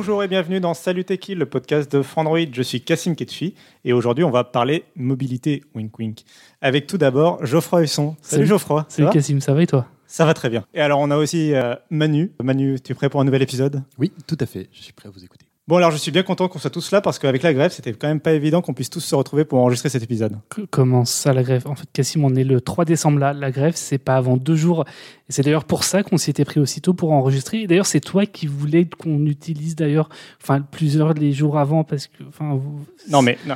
Bonjour 0.00 0.24
et 0.24 0.28
bienvenue 0.28 0.60
dans 0.60 0.72
Salut 0.72 1.04
Techie, 1.04 1.34
le 1.34 1.44
podcast 1.44 1.94
de 1.94 2.00
Frandroid. 2.00 2.38
Je 2.50 2.62
suis 2.62 2.80
Cassim 2.80 3.14
Ketchi 3.14 3.54
et 3.84 3.92
aujourd'hui 3.92 4.24
on 4.24 4.30
va 4.30 4.44
parler 4.44 4.84
mobilité, 4.96 5.62
wink 5.74 5.98
wink, 5.98 6.24
avec 6.62 6.86
tout 6.86 6.96
d'abord 6.96 7.44
Geoffroy 7.44 7.82
Husson. 7.82 8.16
Salut, 8.22 8.44
Salut. 8.44 8.46
Geoffroy. 8.46 8.86
Salut 8.88 9.10
Cassim, 9.10 9.40
ça 9.40 9.52
va 9.52 9.62
et 9.62 9.66
toi? 9.66 9.86
Ça 10.06 10.24
va 10.24 10.32
très 10.32 10.48
bien. 10.48 10.64
Et 10.72 10.80
alors 10.80 11.00
on 11.00 11.10
a 11.10 11.18
aussi 11.18 11.52
euh, 11.52 11.74
Manu. 11.90 12.32
Manu, 12.42 12.80
tu 12.80 12.92
es 12.92 12.94
prêt 12.94 13.10
pour 13.10 13.20
un 13.20 13.24
nouvel 13.24 13.42
épisode? 13.42 13.82
Oui, 13.98 14.10
tout 14.26 14.38
à 14.40 14.46
fait. 14.46 14.70
Je 14.72 14.80
suis 14.80 14.94
prêt 14.94 15.10
à 15.10 15.12
vous 15.12 15.22
écouter. 15.22 15.49
Bon 15.70 15.76
alors 15.76 15.92
je 15.92 15.98
suis 15.98 16.10
bien 16.10 16.24
content 16.24 16.48
qu'on 16.48 16.58
soit 16.58 16.68
tous 16.68 16.90
là 16.90 17.00
parce 17.00 17.20
qu'avec 17.20 17.44
la 17.44 17.54
grève 17.54 17.70
c'était 17.70 17.92
quand 17.92 18.08
même 18.08 18.18
pas 18.18 18.32
évident 18.32 18.60
qu'on 18.60 18.74
puisse 18.74 18.90
tous 18.90 18.98
se 18.98 19.14
retrouver 19.14 19.44
pour 19.44 19.60
enregistrer 19.60 19.88
cet 19.88 20.02
épisode. 20.02 20.36
Comment 20.72 21.04
ça 21.04 21.32
la 21.32 21.44
grève? 21.44 21.62
En 21.68 21.76
fait, 21.76 21.86
Cassim, 21.92 22.24
on 22.24 22.34
est 22.34 22.42
le 22.42 22.60
3 22.60 22.84
décembre 22.84 23.20
là. 23.20 23.32
La 23.32 23.52
grève, 23.52 23.74
c'est 23.76 23.98
pas 23.98 24.16
avant 24.16 24.36
deux 24.36 24.56
jours. 24.56 24.84
Et 25.28 25.32
c'est 25.32 25.42
d'ailleurs 25.42 25.64
pour 25.64 25.84
ça 25.84 26.02
qu'on 26.02 26.18
s'y 26.18 26.30
était 26.30 26.44
pris 26.44 26.58
aussitôt 26.58 26.92
pour 26.92 27.12
enregistrer. 27.12 27.60
Et 27.60 27.66
d'ailleurs, 27.68 27.86
c'est 27.86 28.00
toi 28.00 28.26
qui 28.26 28.48
voulais 28.48 28.84
qu'on 28.98 29.24
utilise 29.26 29.76
d'ailleurs, 29.76 30.08
enfin, 30.42 30.60
plusieurs 30.60 31.14
les 31.14 31.30
jours 31.30 31.56
avant 31.56 31.84
parce 31.84 32.08
que, 32.08 32.24
enfin, 32.26 32.52
vous- 32.54 32.84
Non 33.08 33.22
mais 33.22 33.38
non. 33.46 33.54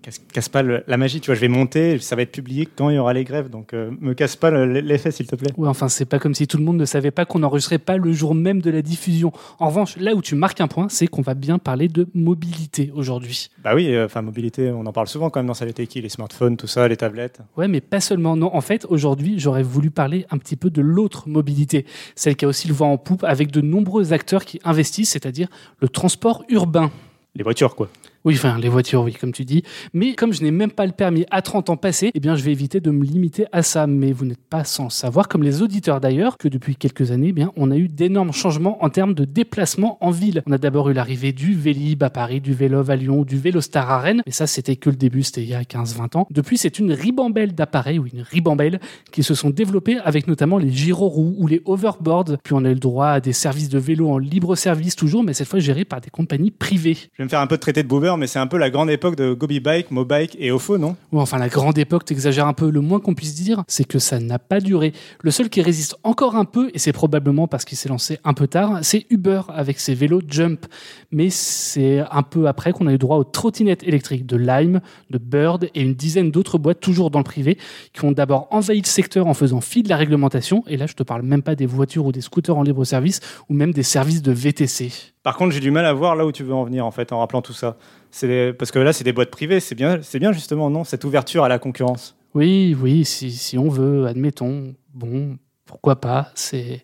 Casse, 0.00 0.20
casse 0.32 0.48
pas 0.48 0.62
le- 0.62 0.82
la 0.86 0.96
magie, 0.96 1.20
tu 1.20 1.26
vois, 1.26 1.34
je 1.34 1.40
vais 1.42 1.48
monter, 1.48 1.98
ça 1.98 2.16
va 2.16 2.22
être 2.22 2.32
publié 2.32 2.64
quand 2.64 2.88
il 2.88 2.96
y 2.96 2.98
aura 2.98 3.12
les 3.12 3.24
grèves, 3.24 3.50
donc 3.50 3.74
euh, 3.74 3.90
me 4.00 4.14
casse 4.14 4.34
pas 4.34 4.50
le- 4.50 4.80
l'effet 4.80 5.10
s'il 5.10 5.26
te 5.26 5.36
plaît. 5.36 5.50
Ouais, 5.58 5.68
enfin, 5.68 5.90
c'est 5.90 6.06
pas 6.06 6.18
comme 6.18 6.34
si 6.34 6.46
tout 6.46 6.56
le 6.56 6.64
monde 6.64 6.78
ne 6.78 6.86
savait 6.86 7.10
pas 7.10 7.26
qu'on 7.26 7.40
n'enregistrait 7.40 7.76
pas 7.78 7.98
le 7.98 8.10
jour 8.10 8.34
même 8.34 8.62
de 8.62 8.70
la 8.70 8.80
diffusion. 8.80 9.32
En 9.58 9.66
revanche, 9.68 9.98
là 9.98 10.14
où 10.14 10.22
tu 10.22 10.34
marques 10.34 10.62
un 10.62 10.66
point, 10.66 10.88
c'est 10.88 11.06
qu'on 11.08 11.20
va 11.20 11.34
bien 11.34 11.58
parler 11.58 11.88
de 11.88 12.08
mobilité 12.14 12.90
aujourd'hui. 12.94 13.50
Bah 13.62 13.74
oui, 13.74 13.92
euh, 13.94 14.06
enfin 14.06 14.22
mobilité, 14.22 14.70
on 14.70 14.86
en 14.86 14.92
parle 14.94 15.08
souvent 15.08 15.28
quand 15.28 15.40
même 15.40 15.46
dans 15.48 15.52
Salut 15.54 15.74
Techie, 15.74 16.00
les 16.00 16.08
smartphones, 16.08 16.56
tout 16.56 16.66
ça, 16.68 16.88
les 16.88 16.96
tablettes. 16.96 17.40
Ouais, 17.58 17.68
mais 17.68 17.82
pas 17.82 18.00
seulement. 18.00 18.34
Non, 18.34 18.54
en 18.56 18.62
fait, 18.62 18.86
aujourd'hui, 18.88 19.34
j'aurais 19.38 19.62
voulu 19.62 19.90
parler 19.90 20.24
un 20.30 20.38
petit 20.38 20.56
peu 20.56 20.70
de 20.70 20.80
l'autre 20.80 21.28
mobilité, 21.28 21.84
celle 22.14 22.34
qui 22.36 22.46
a 22.46 22.48
aussi 22.48 22.66
le 22.66 22.72
vent 22.74 22.92
en 22.92 22.98
poupe 22.98 23.24
avec 23.24 23.50
de 23.50 23.60
nombreux 23.60 24.14
acteurs 24.14 24.46
qui 24.46 24.58
investissent, 24.64 25.10
c'est-à-dire 25.10 25.48
le 25.80 25.88
transport 25.90 26.44
urbain. 26.48 26.90
Les 27.34 27.42
voitures 27.42 27.76
quoi. 27.76 27.90
Oui, 28.26 28.34
enfin, 28.34 28.58
les 28.58 28.68
voitures, 28.68 29.04
oui, 29.04 29.12
comme 29.12 29.30
tu 29.30 29.44
dis. 29.44 29.62
Mais 29.92 30.14
comme 30.14 30.32
je 30.32 30.42
n'ai 30.42 30.50
même 30.50 30.72
pas 30.72 30.84
le 30.84 30.90
permis 30.90 31.24
à 31.30 31.42
30 31.42 31.70
ans 31.70 31.76
passés, 31.76 32.10
eh 32.12 32.18
bien, 32.18 32.34
je 32.34 32.42
vais 32.42 32.50
éviter 32.50 32.80
de 32.80 32.90
me 32.90 33.04
limiter 33.04 33.44
à 33.52 33.62
ça. 33.62 33.86
Mais 33.86 34.10
vous 34.10 34.24
n'êtes 34.24 34.44
pas 34.50 34.64
sans 34.64 34.90
savoir, 34.90 35.28
comme 35.28 35.44
les 35.44 35.62
auditeurs 35.62 36.00
d'ailleurs, 36.00 36.36
que 36.36 36.48
depuis 36.48 36.74
quelques 36.74 37.12
années, 37.12 37.28
eh 37.28 37.32
bien, 37.32 37.52
on 37.54 37.70
a 37.70 37.76
eu 37.76 37.86
d'énormes 37.86 38.32
changements 38.32 38.82
en 38.82 38.90
termes 38.90 39.14
de 39.14 39.24
déplacement 39.24 39.96
en 40.00 40.10
ville. 40.10 40.42
On 40.46 40.50
a 40.50 40.58
d'abord 40.58 40.90
eu 40.90 40.92
l'arrivée 40.92 41.30
du 41.30 41.54
Vélib 41.54 42.02
à 42.02 42.10
Paris, 42.10 42.40
du 42.40 42.52
Vélov 42.52 42.90
à 42.90 42.96
Lyon, 42.96 43.22
du 43.22 43.38
Vélostar 43.38 43.88
à 43.88 44.00
Rennes. 44.00 44.22
Mais 44.26 44.32
ça, 44.32 44.48
c'était 44.48 44.74
que 44.74 44.90
le 44.90 44.96
début, 44.96 45.22
c'était 45.22 45.44
il 45.44 45.50
y 45.50 45.54
a 45.54 45.62
15-20 45.62 46.18
ans. 46.18 46.26
Depuis, 46.32 46.58
c'est 46.58 46.80
une 46.80 46.90
ribambelle 46.92 47.54
d'appareils, 47.54 48.00
ou 48.00 48.06
une 48.12 48.22
ribambelle, 48.22 48.80
qui 49.12 49.22
se 49.22 49.36
sont 49.36 49.50
développés 49.50 49.98
avec 50.04 50.26
notamment 50.26 50.58
les 50.58 50.72
gyroroues 50.72 51.36
ou 51.38 51.46
les 51.46 51.62
overboards. 51.64 52.38
Puis 52.42 52.54
on 52.54 52.64
a 52.64 52.70
eu 52.70 52.74
le 52.74 52.80
droit 52.80 53.06
à 53.06 53.20
des 53.20 53.32
services 53.32 53.68
de 53.68 53.78
vélo 53.78 54.10
en 54.10 54.18
libre 54.18 54.56
service 54.56 54.96
toujours, 54.96 55.22
mais 55.22 55.32
cette 55.32 55.46
fois 55.46 55.60
gérés 55.60 55.84
par 55.84 56.00
des 56.00 56.10
compagnies 56.10 56.50
privées. 56.50 56.96
Je 57.12 57.18
vais 57.18 57.24
me 57.24 57.28
faire 57.28 57.38
un 57.38 57.46
peu 57.46 57.54
de 57.54 57.60
traité 57.60 57.84
de 57.84 57.88
boomer, 57.88 58.15
mais 58.16 58.26
c'est 58.26 58.38
un 58.38 58.46
peu 58.46 58.58
la 58.58 58.70
grande 58.70 58.90
époque 58.90 59.16
de 59.16 59.32
Gobi 59.32 59.60
Bike, 59.60 59.90
Mobike 59.90 60.36
et 60.38 60.50
Ofo, 60.50 60.78
non? 60.78 60.96
Ou 61.12 61.20
enfin 61.20 61.38
la 61.38 61.48
grande 61.48 61.78
époque, 61.78 62.04
t'exagères 62.04 62.46
un 62.46 62.52
peu, 62.52 62.70
le 62.70 62.80
moins 62.80 63.00
qu'on 63.00 63.14
puisse 63.14 63.34
dire, 63.34 63.64
c'est 63.68 63.84
que 63.84 63.98
ça 63.98 64.18
n'a 64.18 64.38
pas 64.38 64.60
duré. 64.60 64.92
Le 65.22 65.30
seul 65.30 65.48
qui 65.48 65.62
résiste 65.62 65.96
encore 66.02 66.36
un 66.36 66.44
peu, 66.44 66.70
et 66.74 66.78
c'est 66.78 66.92
probablement 66.92 67.48
parce 67.48 67.64
qu'il 67.64 67.78
s'est 67.78 67.88
lancé 67.88 68.18
un 68.24 68.34
peu 68.34 68.46
tard, 68.46 68.78
c'est 68.82 69.06
Uber 69.10 69.42
avec 69.48 69.80
ses 69.80 69.94
vélos 69.94 70.22
Jump. 70.28 70.66
Mais 71.10 71.30
c'est 71.30 72.02
un 72.10 72.22
peu 72.22 72.46
après 72.48 72.72
qu'on 72.72 72.86
a 72.86 72.92
eu 72.92 72.98
droit 72.98 73.16
aux 73.16 73.24
trottinettes 73.24 73.82
électriques 73.82 74.26
de 74.26 74.36
Lime, 74.36 74.80
de 75.10 75.18
Bird 75.18 75.68
et 75.74 75.80
une 75.80 75.94
dizaine 75.94 76.30
d'autres 76.30 76.58
boîtes 76.58 76.80
toujours 76.80 77.10
dans 77.10 77.20
le 77.20 77.24
privé 77.24 77.58
qui 77.92 78.04
ont 78.04 78.12
d'abord 78.12 78.48
envahi 78.50 78.80
le 78.80 78.86
secteur 78.86 79.26
en 79.26 79.34
faisant 79.34 79.60
fi 79.60 79.82
de 79.82 79.88
la 79.88 79.96
réglementation. 79.96 80.64
Et 80.66 80.76
là, 80.76 80.86
je 80.86 80.94
te 80.94 81.02
parle 81.02 81.22
même 81.22 81.42
pas 81.42 81.54
des 81.54 81.66
voitures 81.66 82.06
ou 82.06 82.12
des 82.12 82.20
scooters 82.20 82.56
en 82.56 82.62
libre 82.62 82.84
service 82.84 83.20
ou 83.48 83.54
même 83.54 83.72
des 83.72 83.82
services 83.82 84.22
de 84.22 84.32
VTC. 84.32 85.14
Par 85.26 85.36
contre, 85.36 85.52
j'ai 85.52 85.58
du 85.58 85.72
mal 85.72 85.84
à 85.86 85.92
voir 85.92 86.14
là 86.14 86.24
où 86.24 86.30
tu 86.30 86.44
veux 86.44 86.54
en 86.54 86.62
venir 86.62 86.86
en 86.86 86.92
fait 86.92 87.10
en 87.10 87.18
rappelant 87.18 87.42
tout 87.42 87.52
ça. 87.52 87.76
C'est 88.12 88.52
parce 88.56 88.70
que 88.70 88.78
là, 88.78 88.92
c'est 88.92 89.02
des 89.02 89.12
boîtes 89.12 89.32
privées, 89.32 89.58
c'est 89.58 89.74
bien, 89.74 89.98
c'est 90.00 90.20
bien 90.20 90.30
justement 90.30 90.70
non 90.70 90.84
cette 90.84 91.02
ouverture 91.02 91.42
à 91.42 91.48
la 91.48 91.58
concurrence. 91.58 92.16
Oui, 92.34 92.76
oui, 92.80 93.04
si, 93.04 93.32
si 93.32 93.58
on 93.58 93.68
veut, 93.68 94.06
admettons. 94.06 94.76
Bon, 94.94 95.36
pourquoi 95.66 96.00
pas, 96.00 96.30
c'est 96.36 96.82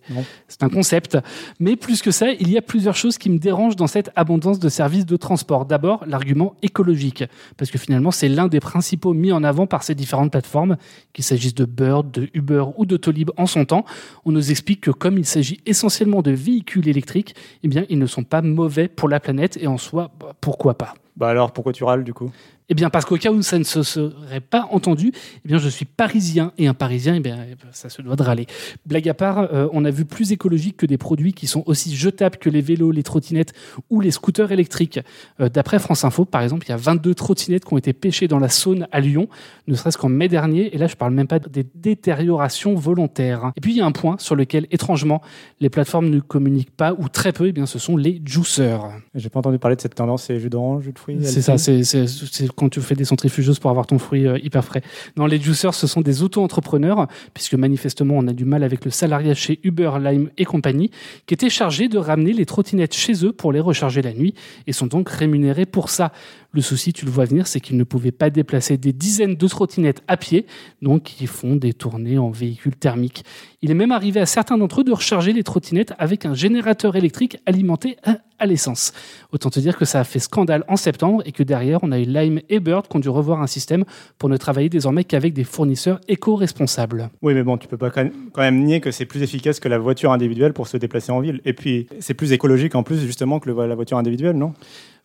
un 0.60 0.68
concept. 0.68 1.16
Mais 1.60 1.76
plus 1.76 2.02
que 2.02 2.10
ça, 2.10 2.32
il 2.32 2.50
y 2.50 2.58
a 2.58 2.62
plusieurs 2.62 2.96
choses 2.96 3.16
qui 3.16 3.30
me 3.30 3.38
dérangent 3.38 3.76
dans 3.76 3.86
cette 3.86 4.10
abondance 4.16 4.58
de 4.58 4.68
services 4.68 5.06
de 5.06 5.16
transport. 5.16 5.66
D'abord, 5.66 6.04
l'argument 6.06 6.56
écologique, 6.62 7.24
parce 7.56 7.70
que 7.70 7.78
finalement, 7.78 8.10
c'est 8.10 8.28
l'un 8.28 8.48
des 8.48 8.58
principaux 8.58 9.14
mis 9.14 9.30
en 9.30 9.44
avant 9.44 9.68
par 9.68 9.84
ces 9.84 9.94
différentes 9.94 10.32
plateformes, 10.32 10.76
qu'il 11.12 11.24
s'agisse 11.24 11.54
de 11.54 11.64
Bird, 11.64 12.10
de 12.10 12.28
Uber 12.34 12.64
ou 12.76 12.84
d'Autolib 12.84 13.30
en 13.36 13.46
son 13.46 13.64
temps. 13.64 13.84
On 14.24 14.32
nous 14.32 14.50
explique 14.50 14.80
que 14.80 14.90
comme 14.90 15.16
il 15.16 15.26
s'agit 15.26 15.60
essentiellement 15.64 16.20
de 16.20 16.32
véhicules 16.32 16.88
électriques, 16.88 17.36
eh 17.62 17.68
bien, 17.68 17.84
ils 17.88 17.98
ne 17.98 18.06
sont 18.06 18.24
pas 18.24 18.42
mauvais 18.42 18.88
pour 18.88 19.08
la 19.08 19.20
planète 19.20 19.56
et 19.60 19.68
en 19.68 19.78
soi, 19.78 20.10
bah, 20.18 20.34
pourquoi 20.40 20.76
pas 20.76 20.94
Bah 21.16 21.28
alors, 21.28 21.52
pourquoi 21.52 21.72
tu 21.72 21.84
râles 21.84 22.04
du 22.04 22.14
coup? 22.14 22.30
Eh 22.68 22.74
bien, 22.74 22.88
parce 22.88 23.04
qu'au 23.04 23.16
cas 23.16 23.30
où 23.30 23.42
ça 23.42 23.58
ne 23.58 23.64
se 23.64 23.82
serait 23.82 24.40
pas 24.40 24.66
entendu, 24.70 25.12
eh 25.44 25.48
bien, 25.48 25.58
je 25.58 25.68
suis 25.68 25.84
parisien 25.84 26.52
et 26.56 26.68
un 26.68 26.74
parisien, 26.74 27.14
eh 27.16 27.20
bien, 27.20 27.36
ça 27.72 27.90
se 27.90 28.00
doit 28.00 28.16
de 28.16 28.22
râler. 28.22 28.46
Blague 28.86 29.08
à 29.10 29.14
part, 29.14 29.40
euh, 29.52 29.68
on 29.72 29.84
a 29.84 29.90
vu 29.90 30.06
plus 30.06 30.32
écologique 30.32 30.78
que 30.78 30.86
des 30.86 30.96
produits 30.96 31.34
qui 31.34 31.46
sont 31.46 31.64
aussi 31.66 31.94
jetables 31.94 32.38
que 32.38 32.48
les 32.48 32.62
vélos, 32.62 32.90
les 32.90 33.02
trottinettes 33.02 33.52
ou 33.90 34.00
les 34.00 34.10
scooters 34.10 34.52
électriques. 34.52 35.00
Euh, 35.40 35.50
D'après 35.50 35.78
France 35.80 36.04
Info, 36.04 36.24
par 36.24 36.40
exemple, 36.40 36.64
il 36.66 36.70
y 36.70 36.72
a 36.72 36.78
22 36.78 37.14
trottinettes 37.14 37.66
qui 37.66 37.74
ont 37.74 37.78
été 37.78 37.92
pêchées 37.92 38.26
dans 38.26 38.38
la 38.38 38.48
Saône 38.48 38.86
à 38.90 39.00
Lyon, 39.00 39.28
ne 39.66 39.74
serait-ce 39.74 39.98
qu'en 39.98 40.08
mai 40.08 40.28
dernier. 40.28 40.74
Et 40.74 40.78
là, 40.78 40.86
je 40.86 40.96
parle 40.96 41.12
même 41.12 41.26
pas 41.26 41.40
des 41.40 41.66
détériorations 41.74 42.74
volontaires. 42.74 43.52
Et 43.56 43.60
puis, 43.60 43.72
il 43.72 43.76
y 43.76 43.80
a 43.82 43.86
un 43.86 43.92
point 43.92 44.16
sur 44.18 44.34
lequel, 44.34 44.66
étrangement, 44.70 45.20
les 45.60 45.68
plateformes 45.68 46.08
ne 46.08 46.20
communiquent 46.20 46.74
pas 46.74 46.94
ou 46.94 47.10
très 47.10 47.32
peu. 47.32 47.48
Eh 47.48 47.52
bien, 47.52 47.66
ce 47.66 47.78
sont 47.78 47.98
les 47.98 48.22
juiceurs. 48.24 48.92
J'ai 49.14 49.28
pas 49.28 49.40
entendu 49.40 49.58
parler 49.58 49.76
de 49.76 49.82
cette 49.82 49.96
tendance, 49.96 50.22
c'est 50.22 50.40
jus 50.40 50.48
d'orange, 50.48 50.84
jus 50.84 50.92
de 50.92 50.98
C'est 51.22 51.42
ça, 51.42 51.58
c'est 51.58 52.48
quand 52.54 52.68
tu 52.68 52.80
fais 52.80 52.94
des 52.94 53.04
centrifugeuses 53.04 53.58
pour 53.58 53.70
avoir 53.70 53.86
ton 53.86 53.98
fruit 53.98 54.26
euh, 54.26 54.38
hyper 54.42 54.64
frais. 54.64 54.82
Non, 55.16 55.26
les 55.26 55.40
juiceurs, 55.40 55.74
ce 55.74 55.86
sont 55.86 56.00
des 56.00 56.22
auto-entrepreneurs, 56.22 57.08
puisque 57.34 57.54
manifestement, 57.54 58.14
on 58.16 58.26
a 58.28 58.32
du 58.32 58.44
mal 58.44 58.62
avec 58.62 58.84
le 58.84 58.90
salariat 58.90 59.34
chez 59.34 59.60
Uber, 59.62 59.92
Lime 60.00 60.30
et 60.38 60.44
compagnie, 60.44 60.90
qui 61.26 61.34
étaient 61.34 61.50
chargés 61.50 61.88
de 61.88 61.98
ramener 61.98 62.32
les 62.32 62.46
trottinettes 62.46 62.94
chez 62.94 63.24
eux 63.24 63.32
pour 63.32 63.52
les 63.52 63.60
recharger 63.60 64.02
la 64.02 64.12
nuit, 64.12 64.34
et 64.66 64.72
sont 64.72 64.86
donc 64.86 65.08
rémunérés 65.08 65.66
pour 65.66 65.90
ça. 65.90 66.12
Le 66.54 66.60
souci, 66.60 66.92
tu 66.92 67.06
le 67.06 67.10
vois 67.10 67.24
venir, 67.24 67.46
c'est 67.46 67.60
qu'ils 67.60 67.78
ne 67.78 67.84
pouvaient 67.84 68.12
pas 68.12 68.28
déplacer 68.28 68.76
des 68.76 68.92
dizaines 68.92 69.36
de 69.36 69.48
trottinettes 69.48 70.02
à 70.06 70.18
pied, 70.18 70.44
donc 70.82 71.20
ils 71.20 71.26
font 71.26 71.56
des 71.56 71.72
tournées 71.72 72.18
en 72.18 72.30
véhicule 72.30 72.76
thermique. 72.76 73.24
Il 73.62 73.70
est 73.70 73.74
même 73.74 73.92
arrivé 73.92 74.20
à 74.20 74.26
certains 74.26 74.58
d'entre 74.58 74.80
eux 74.80 74.84
de 74.84 74.92
recharger 74.92 75.32
les 75.32 75.44
trottinettes 75.44 75.94
avec 75.98 76.26
un 76.26 76.34
générateur 76.34 76.94
électrique 76.94 77.38
alimenté 77.46 77.96
à, 78.04 78.18
à 78.38 78.44
l'essence. 78.44 78.92
Autant 79.32 79.48
te 79.48 79.60
dire 79.60 79.78
que 79.78 79.86
ça 79.86 80.00
a 80.00 80.04
fait 80.04 80.18
scandale 80.18 80.64
en 80.68 80.76
septembre 80.76 80.91
et 81.24 81.32
que 81.32 81.42
derrière, 81.42 81.80
on 81.82 81.92
a 81.92 81.98
eu 81.98 82.04
Lime 82.04 82.40
et 82.48 82.60
Bird 82.60 82.88
qui 82.88 82.96
ont 82.96 83.00
dû 83.00 83.08
revoir 83.08 83.42
un 83.42 83.46
système 83.46 83.84
pour 84.18 84.28
ne 84.28 84.36
travailler 84.36 84.68
désormais 84.68 85.04
qu'avec 85.04 85.32
des 85.34 85.44
fournisseurs 85.44 86.00
éco-responsables. 86.08 87.10
Oui, 87.22 87.34
mais 87.34 87.42
bon, 87.42 87.58
tu 87.58 87.68
peux 87.68 87.76
pas 87.76 87.90
quand 87.90 88.04
même- 88.36 88.64
nier 88.64 88.80
que 88.80 88.90
c'est 88.90 89.06
plus 89.06 89.22
efficace 89.22 89.60
que 89.60 89.68
la 89.68 89.78
voiture 89.78 90.12
individuelle 90.12 90.52
pour 90.52 90.68
se 90.68 90.76
déplacer 90.76 91.12
en 91.12 91.20
ville. 91.20 91.40
Et 91.44 91.52
puis, 91.52 91.86
c'est 92.00 92.14
plus 92.14 92.32
écologique 92.32 92.74
en 92.74 92.82
plus 92.82 93.00
justement 93.00 93.40
que 93.40 93.50
la 93.50 93.74
voiture 93.74 93.98
individuelle, 93.98 94.36
non? 94.36 94.54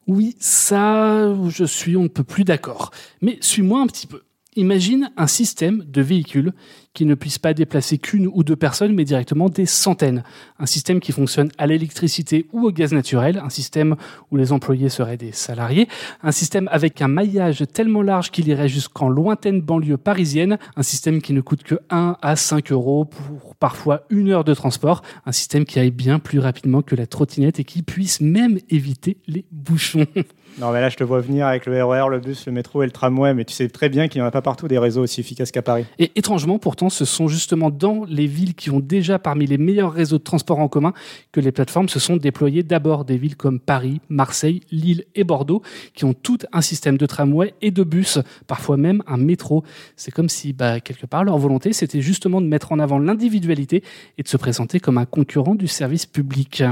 Oui, 0.08 0.36
ça, 0.40 1.34
je 1.50 1.66
suis 1.66 1.98
on 1.98 2.04
ne 2.04 2.08
peut 2.08 2.24
plus 2.24 2.44
d'accord. 2.46 2.92
Mais 3.22 3.38
suis-moi 3.42 3.82
un 3.82 3.88
petit 3.88 4.08
peu. 4.08 4.22
Imagine 4.56 5.12
un 5.18 5.28
système 5.28 5.84
de 5.88 6.02
véhicules 6.02 6.52
qui 6.98 7.06
ne 7.06 7.14
puisse 7.14 7.38
pas 7.38 7.54
déplacer 7.54 8.00
qu'une 8.00 8.28
ou 8.34 8.44
deux 8.44 8.56
personnes, 8.56 8.92
mais 8.96 9.06
directement 9.06 9.50
des 9.50 9.68
centaines. 9.68 10.24
Un 10.58 10.66
système 10.66 11.00
qui 11.00 11.12
fonctionne 11.12 11.52
à 11.60 11.68
l'électricité 11.68 12.48
ou 12.54 12.66
au 12.66 12.72
gaz 12.72 12.92
naturel, 12.92 13.40
un 13.46 13.52
système 13.52 13.96
où 14.32 14.36
les 14.36 14.52
employés 14.52 14.90
seraient 14.90 15.16
des 15.16 15.32
salariés, 15.32 15.88
un 16.24 16.32
système 16.32 16.68
avec 16.72 17.00
un 17.04 17.08
maillage 17.08 17.64
tellement 17.72 18.02
large 18.02 18.32
qu'il 18.32 18.48
irait 18.48 18.68
jusqu'en 18.68 19.10
lointaine 19.10 19.62
banlieue 19.62 19.98
parisienne, 19.98 20.58
un 20.76 20.82
système 20.82 21.22
qui 21.22 21.34
ne 21.34 21.42
coûte 21.42 21.62
que 21.62 21.76
1 21.92 22.18
à 22.20 22.36
5 22.36 22.72
euros 22.72 23.06
pour 23.06 23.54
parfois 23.54 24.02
une 24.10 24.32
heure 24.32 24.44
de 24.44 24.56
transport, 24.56 25.04
un 25.28 25.32
système 25.32 25.66
qui 25.66 25.78
aille 25.78 25.92
bien 25.92 26.18
plus 26.18 26.40
rapidement 26.40 26.82
que 26.82 26.96
la 26.96 27.06
trottinette 27.06 27.60
et 27.60 27.64
qui 27.64 27.84
puisse 27.84 28.22
même 28.22 28.58
éviter 28.72 29.18
les 29.28 29.46
bouchons. 29.52 30.08
Non, 30.60 30.72
mais 30.72 30.82
là, 30.82 30.90
je 30.90 30.96
te 30.96 31.04
vois 31.04 31.20
venir 31.20 31.46
avec 31.46 31.68
le 31.68 31.84
RER, 31.84 32.10
le 32.10 32.20
bus, 32.20 32.48
le 32.48 32.52
métro 32.52 32.82
et 32.82 32.88
le 32.88 32.92
tramway, 32.92 33.36
mais 33.36 33.46
tu 33.46 33.54
sais 33.54 33.68
très 33.70 33.90
bien 33.90 34.08
qu'il 34.08 34.22
n'y 34.22 34.26
en 34.26 34.28
a 34.28 34.32
pas 34.32 34.42
partout 34.42 34.68
des 34.68 34.80
réseaux 34.80 35.04
aussi 35.04 35.20
efficaces 35.22 35.52
qu'à 35.52 35.62
Paris. 35.62 35.86
Et 36.00 36.12
étrangement, 36.16 36.58
pourtant, 36.58 36.87
ce 36.90 37.06
sont 37.06 37.28
justement 37.28 37.70
dans 37.70 38.06
les 38.06 38.28
villes 38.28 38.56
qui 38.56 38.70
ont 38.70 38.80
déjà 38.80 39.20
parmi 39.20 39.46
les 39.46 39.58
meilleurs 39.58 39.92
réseaux 39.92 40.18
de 40.18 40.24
transport 40.24 40.60
en 40.60 40.68
commun 40.68 40.94
que 41.32 41.40
les 41.40 41.52
plateformes 41.52 41.90
se 41.90 42.00
sont 42.00 42.18
déployées 42.18 42.64
d'abord 42.64 43.06
des 43.06 43.18
villes 43.18 43.36
comme 43.36 43.60
Paris, 43.60 44.02
Marseille, 44.10 44.62
Lille 44.72 45.06
et 45.16 45.24
Bordeaux, 45.24 45.62
qui 45.94 46.06
ont 46.06 46.14
toutes 46.14 46.46
un 46.54 46.62
système 46.62 46.98
de 46.98 47.06
tramway 47.06 47.54
et 47.62 47.72
de 47.72 47.84
bus, 47.84 48.20
parfois 48.48 48.78
même 48.78 49.04
un 49.08 49.18
métro. 49.18 49.64
C'est 49.96 50.12
comme 50.12 50.30
si, 50.30 50.54
bah, 50.54 50.80
quelque 50.80 51.06
part, 51.06 51.24
leur 51.24 51.38
volonté, 51.38 51.74
c'était 51.74 52.02
justement 52.02 52.42
de 52.42 52.48
mettre 52.48 52.72
en 52.72 52.80
avant 52.80 53.00
l'individualité 53.00 53.84
et 54.18 54.24
de 54.24 54.28
se 54.28 54.38
présenter 54.38 54.80
comme 54.80 54.98
un 54.98 55.06
concurrent 55.06 55.56
du 55.56 55.68
service 55.68 56.06
public. 56.06 56.64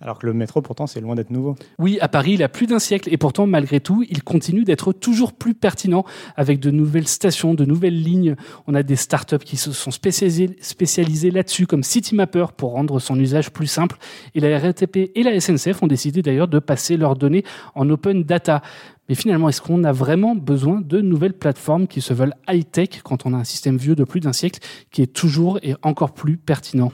Alors 0.00 0.18
que 0.18 0.26
le 0.26 0.32
métro, 0.32 0.62
pourtant, 0.62 0.86
c'est 0.86 1.00
loin 1.00 1.16
d'être 1.16 1.30
nouveau. 1.30 1.56
Oui, 1.78 1.98
à 2.00 2.08
Paris, 2.08 2.34
il 2.34 2.42
a 2.44 2.48
plus 2.48 2.66
d'un 2.66 2.78
siècle 2.78 3.08
et 3.12 3.16
pourtant, 3.16 3.46
malgré 3.46 3.80
tout, 3.80 4.04
il 4.08 4.22
continue 4.22 4.62
d'être 4.62 4.92
toujours 4.92 5.32
plus 5.32 5.54
pertinent 5.54 6.04
avec 6.36 6.60
de 6.60 6.70
nouvelles 6.70 7.08
stations, 7.08 7.54
de 7.54 7.64
nouvelles 7.64 8.00
lignes. 8.00 8.36
On 8.68 8.74
a 8.74 8.84
des 8.84 8.94
startups 8.94 9.38
qui 9.38 9.56
se 9.56 9.72
sont 9.72 9.90
spécialisées, 9.90 11.30
là-dessus, 11.32 11.66
comme 11.66 11.82
CityMapper, 11.82 12.46
pour 12.56 12.72
rendre 12.72 13.00
son 13.00 13.18
usage 13.18 13.50
plus 13.50 13.66
simple. 13.66 13.98
Et 14.36 14.40
la 14.40 14.58
RATP 14.58 15.10
et 15.14 15.22
la 15.24 15.38
SNCF 15.40 15.82
ont 15.82 15.88
décidé 15.88 16.22
d'ailleurs 16.22 16.48
de 16.48 16.60
passer 16.60 16.96
leurs 16.96 17.16
données 17.16 17.44
en 17.74 17.90
open 17.90 18.22
data. 18.22 18.62
Mais 19.08 19.14
finalement, 19.14 19.48
est-ce 19.48 19.62
qu'on 19.62 19.82
a 19.84 19.92
vraiment 19.92 20.36
besoin 20.36 20.80
de 20.80 21.00
nouvelles 21.00 21.32
plateformes 21.32 21.88
qui 21.88 22.02
se 22.02 22.12
veulent 22.12 22.34
high-tech 22.48 23.00
quand 23.02 23.26
on 23.26 23.34
a 23.34 23.38
un 23.38 23.44
système 23.44 23.78
vieux 23.78 23.96
de 23.96 24.04
plus 24.04 24.20
d'un 24.20 24.34
siècle 24.34 24.60
qui 24.92 25.02
est 25.02 25.12
toujours 25.12 25.58
et 25.62 25.74
encore 25.82 26.12
plus 26.12 26.36
pertinent? 26.36 26.92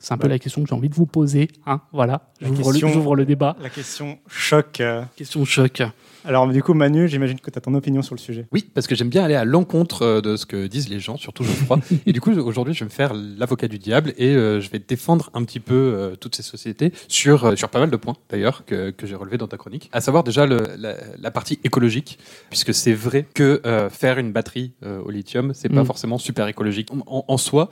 C'est 0.00 0.14
un 0.14 0.18
peu 0.18 0.28
la 0.28 0.38
question 0.38 0.62
que 0.62 0.68
j'ai 0.68 0.74
envie 0.74 0.88
de 0.88 0.94
vous 0.94 1.06
poser. 1.06 1.48
Hein, 1.66 1.80
voilà, 1.92 2.22
j'ouvre 2.40 3.14
le, 3.16 3.22
le 3.22 3.26
débat. 3.26 3.56
La 3.60 3.70
question 3.70 4.18
choc. 4.28 4.82
Question 5.16 5.44
choc. 5.44 5.82
Alors, 6.28 6.46
du 6.46 6.62
coup, 6.62 6.74
Manu, 6.74 7.08
j'imagine 7.08 7.40
que 7.40 7.50
tu 7.50 7.56
as 7.56 7.62
ton 7.62 7.72
opinion 7.72 8.02
sur 8.02 8.14
le 8.14 8.20
sujet. 8.20 8.46
Oui, 8.52 8.68
parce 8.74 8.86
que 8.86 8.94
j'aime 8.94 9.08
bien 9.08 9.24
aller 9.24 9.34
à 9.34 9.46
l'encontre 9.46 10.02
euh, 10.02 10.20
de 10.20 10.36
ce 10.36 10.44
que 10.44 10.66
disent 10.66 10.90
les 10.90 11.00
gens, 11.00 11.16
surtout 11.16 11.42
Geoffroy. 11.42 11.78
et 12.06 12.12
du 12.12 12.20
coup, 12.20 12.30
aujourd'hui, 12.38 12.74
je 12.74 12.80
vais 12.80 12.84
me 12.84 12.90
faire 12.90 13.14
l'avocat 13.14 13.66
du 13.66 13.78
diable 13.78 14.12
et 14.18 14.36
euh, 14.36 14.60
je 14.60 14.68
vais 14.68 14.78
défendre 14.78 15.30
un 15.32 15.42
petit 15.44 15.58
peu 15.58 15.72
euh, 15.74 16.16
toutes 16.16 16.36
ces 16.36 16.42
sociétés 16.42 16.92
sur, 17.08 17.46
euh, 17.46 17.56
sur 17.56 17.70
pas 17.70 17.80
mal 17.80 17.88
de 17.88 17.96
points, 17.96 18.14
d'ailleurs, 18.28 18.66
que, 18.66 18.90
que 18.90 19.06
j'ai 19.06 19.14
relevé 19.14 19.38
dans 19.38 19.46
ta 19.48 19.56
chronique. 19.56 19.88
À 19.94 20.02
savoir 20.02 20.22
déjà 20.22 20.44
le, 20.44 20.58
la, 20.78 20.96
la 21.18 21.30
partie 21.30 21.60
écologique, 21.64 22.18
puisque 22.50 22.74
c'est 22.74 22.92
vrai 22.92 23.26
que 23.32 23.62
faire 23.90 24.18
une 24.18 24.30
batterie 24.32 24.72
au 24.84 25.10
lithium, 25.10 25.52
c'est 25.54 25.70
pas 25.70 25.82
Mm. 25.82 25.86
forcément 25.86 26.18
super 26.18 26.46
écologique 26.48 26.90
en, 27.06 27.24
en- 27.26 27.36
soi. 27.38 27.70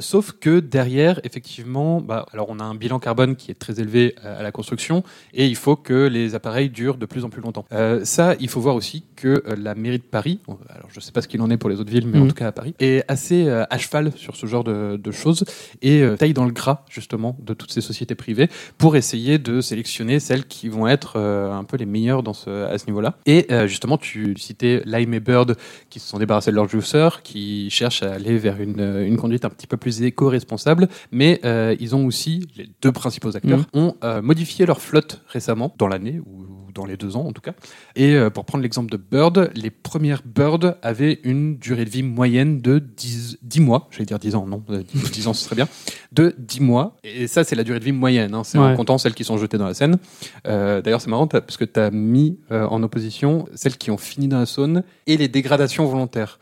Sauf 0.00 0.32
que 0.32 0.60
derrière, 0.60 1.18
effectivement, 1.24 2.00
bah, 2.00 2.26
alors 2.32 2.46
on 2.50 2.60
a 2.60 2.64
un 2.64 2.74
bilan 2.76 2.98
carbone 3.00 3.34
qui 3.36 3.50
est 3.50 3.54
très 3.54 3.80
élevé 3.80 4.14
à 4.22 4.42
la 4.42 4.52
construction 4.52 5.02
et 5.34 5.46
il 5.46 5.56
faut 5.56 5.74
que 5.76 6.06
les 6.06 6.34
appareils 6.36 6.68
durent 6.70 6.98
de 6.98 7.06
plus 7.06 7.24
en 7.24 7.30
plus 7.30 7.40
longtemps. 7.42 7.64
Euh, 7.72 8.04
ça, 8.04 8.34
il 8.40 8.48
faut 8.48 8.60
voir 8.60 8.74
aussi 8.74 9.04
que 9.16 9.28
euh, 9.46 9.56
la 9.56 9.74
mairie 9.74 9.98
de 9.98 10.02
Paris, 10.02 10.40
alors 10.68 10.88
je 10.92 11.00
sais 11.00 11.12
pas 11.12 11.22
ce 11.22 11.28
qu'il 11.28 11.40
en 11.40 11.50
est 11.50 11.56
pour 11.56 11.70
les 11.70 11.80
autres 11.80 11.90
villes, 11.90 12.06
mais 12.06 12.18
en 12.18 12.22
Mhm. 12.22 12.28
tout 12.28 12.34
cas 12.34 12.48
à 12.48 12.52
Paris, 12.52 12.74
est 12.80 13.04
assez 13.08 13.46
euh, 13.46 13.64
à 13.70 13.78
cheval 13.78 14.12
sur 14.16 14.36
ce 14.36 14.46
genre 14.46 14.64
de, 14.64 14.96
de 15.02 15.10
choses 15.10 15.44
et 15.80 16.02
euh, 16.02 16.16
taille 16.16 16.34
dans 16.34 16.44
le 16.44 16.52
gras 16.52 16.84
justement 16.90 17.36
de 17.40 17.54
toutes 17.54 17.72
ces 17.72 17.80
sociétés 17.80 18.14
privées 18.14 18.48
pour 18.78 18.96
essayer 18.96 19.38
de 19.38 19.60
sélectionner 19.60 20.20
celles 20.20 20.46
qui 20.46 20.68
vont 20.68 20.86
être 20.86 21.18
un 21.18 21.64
peu 21.64 21.76
les 21.76 21.86
meilleures 21.86 22.22
dans 22.22 22.32
ce, 22.34 22.50
à 22.66 22.76
ce 22.78 22.86
niveau-là. 22.86 23.14
Et 23.26 23.46
justement, 23.66 23.96
tu 23.98 24.36
citais 24.38 24.82
Lime 24.84 25.14
et 25.14 25.20
Bird 25.20 25.56
qui 25.90 26.00
se 26.00 26.08
sont 26.08 26.18
débarrassés 26.18 26.50
de 26.50 26.56
leur 26.56 26.68
juicer, 26.68 27.08
qui 27.22 27.70
cherchent 27.70 28.02
à 28.02 28.12
aller 28.12 28.36
vers 28.38 28.60
une, 28.60 28.80
une 29.06 29.16
conduite 29.16 29.44
un 29.44 29.50
petit 29.50 29.66
peu 29.66 29.76
plus 29.76 30.02
éco-responsable, 30.02 30.88
mais 31.10 31.40
ils 31.80 31.94
ont 31.94 32.06
aussi, 32.06 32.46
les 32.56 32.68
deux 32.82 32.92
principaux 32.92 33.34
acteurs, 33.36 33.60
Mhm. 33.60 33.64
ont 33.74 33.94
modifié 34.22 34.66
leur 34.66 34.80
flotte 34.80 35.22
récemment, 35.28 35.74
dans 35.78 35.88
l'année, 35.88 36.20
ou 36.26 36.44
dans 36.74 36.84
les 36.86 36.96
deux 36.96 37.16
ans 37.16 37.26
en 37.26 37.32
tout 37.32 37.40
cas. 37.40 37.52
Et 37.96 38.14
euh, 38.14 38.30
pour 38.30 38.44
prendre 38.44 38.62
l'exemple 38.62 38.90
de 38.90 38.96
Bird, 38.96 39.50
les 39.54 39.70
premières 39.70 40.22
Bird 40.24 40.76
avaient 40.82 41.20
une 41.24 41.56
durée 41.58 41.84
de 41.84 41.90
vie 41.90 42.02
moyenne 42.02 42.60
de 42.60 42.78
10, 42.78 43.38
10 43.42 43.60
mois, 43.60 43.88
j'allais 43.90 44.06
dire 44.06 44.18
10 44.18 44.34
ans, 44.34 44.46
non, 44.46 44.62
euh, 44.70 44.82
10, 44.94 45.10
10 45.12 45.26
ans 45.28 45.34
ce 45.34 45.44
serait 45.44 45.56
bien, 45.56 45.68
de 46.12 46.34
10 46.38 46.60
mois. 46.60 46.96
Et 47.04 47.26
ça, 47.26 47.44
c'est 47.44 47.56
la 47.56 47.64
durée 47.64 47.78
de 47.80 47.84
vie 47.84 47.92
moyenne, 47.92 48.34
hein, 48.34 48.44
c'est 48.44 48.58
en 48.58 48.70
Ouais. 48.70 48.76
comptant 48.76 48.98
celles 48.98 49.14
qui 49.14 49.24
sont 49.24 49.38
jetées 49.38 49.58
dans 49.58 49.66
la 49.66 49.74
Seine. 49.74 49.98
Euh, 50.46 50.80
D'ailleurs, 50.82 51.00
c'est 51.00 51.10
marrant 51.10 51.26
parce 51.26 51.56
que 51.56 51.64
tu 51.64 51.78
as 51.80 51.90
mis 51.90 52.38
euh, 52.50 52.66
en 52.66 52.82
opposition 52.82 53.46
celles 53.54 53.76
qui 53.76 53.90
ont 53.90 53.96
fini 53.98 54.28
dans 54.28 54.38
la 54.38 54.46
Saône 54.46 54.82
et 55.06 55.16
les 55.16 55.28
dégradations 55.28 55.86
volontaires. 55.86 56.38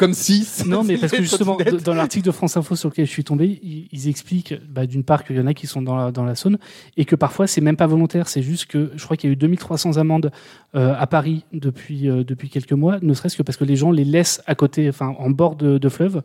Comme 0.00 0.14
si. 0.14 0.48
Non, 0.64 0.82
mais 0.82 0.96
parce 0.96 1.12
que 1.12 1.20
justement, 1.20 1.58
dans 1.84 1.92
l'article 1.92 2.24
de 2.24 2.30
France 2.30 2.56
Info 2.56 2.74
sur 2.74 2.88
lequel 2.88 3.04
je 3.04 3.10
suis 3.10 3.22
tombé, 3.22 3.60
ils, 3.92 4.08
expliquent 4.08 4.54
bah, 4.66 4.86
d'une 4.86 5.04
part 5.04 5.24
qu'il 5.24 5.36
y 5.36 5.40
en 5.40 5.46
a 5.46 5.52
qui 5.52 5.66
sont 5.66 5.82
dans 5.82 5.94
la, 5.94 6.10
dans 6.10 6.24
la 6.24 6.34
Saône 6.34 6.56
et 6.96 7.04
que 7.04 7.14
parfois 7.14 7.46
c'est 7.46 7.60
même 7.60 7.76
pas 7.76 7.86
volontaire, 7.86 8.26
c'est 8.26 8.40
juste 8.40 8.64
que 8.64 8.92
je 8.96 9.04
crois 9.04 9.18
qu'il 9.18 9.28
y 9.28 9.30
a 9.30 9.34
eu 9.34 9.36
2300 9.36 9.98
amendes 9.98 10.30
euh, 10.74 10.94
à 10.98 11.06
Paris 11.06 11.44
depuis, 11.52 12.08
euh, 12.08 12.24
depuis 12.24 12.48
quelques 12.48 12.72
mois, 12.72 12.98
ne 13.02 13.12
serait-ce 13.12 13.36
que 13.36 13.42
parce 13.42 13.58
que 13.58 13.64
les 13.64 13.76
gens 13.76 13.90
les 13.90 14.06
laissent 14.06 14.40
à 14.46 14.54
côté, 14.54 14.88
enfin 14.88 15.14
en 15.18 15.28
bord 15.28 15.54
de, 15.54 15.76
de 15.76 15.88
fleuve 15.90 16.22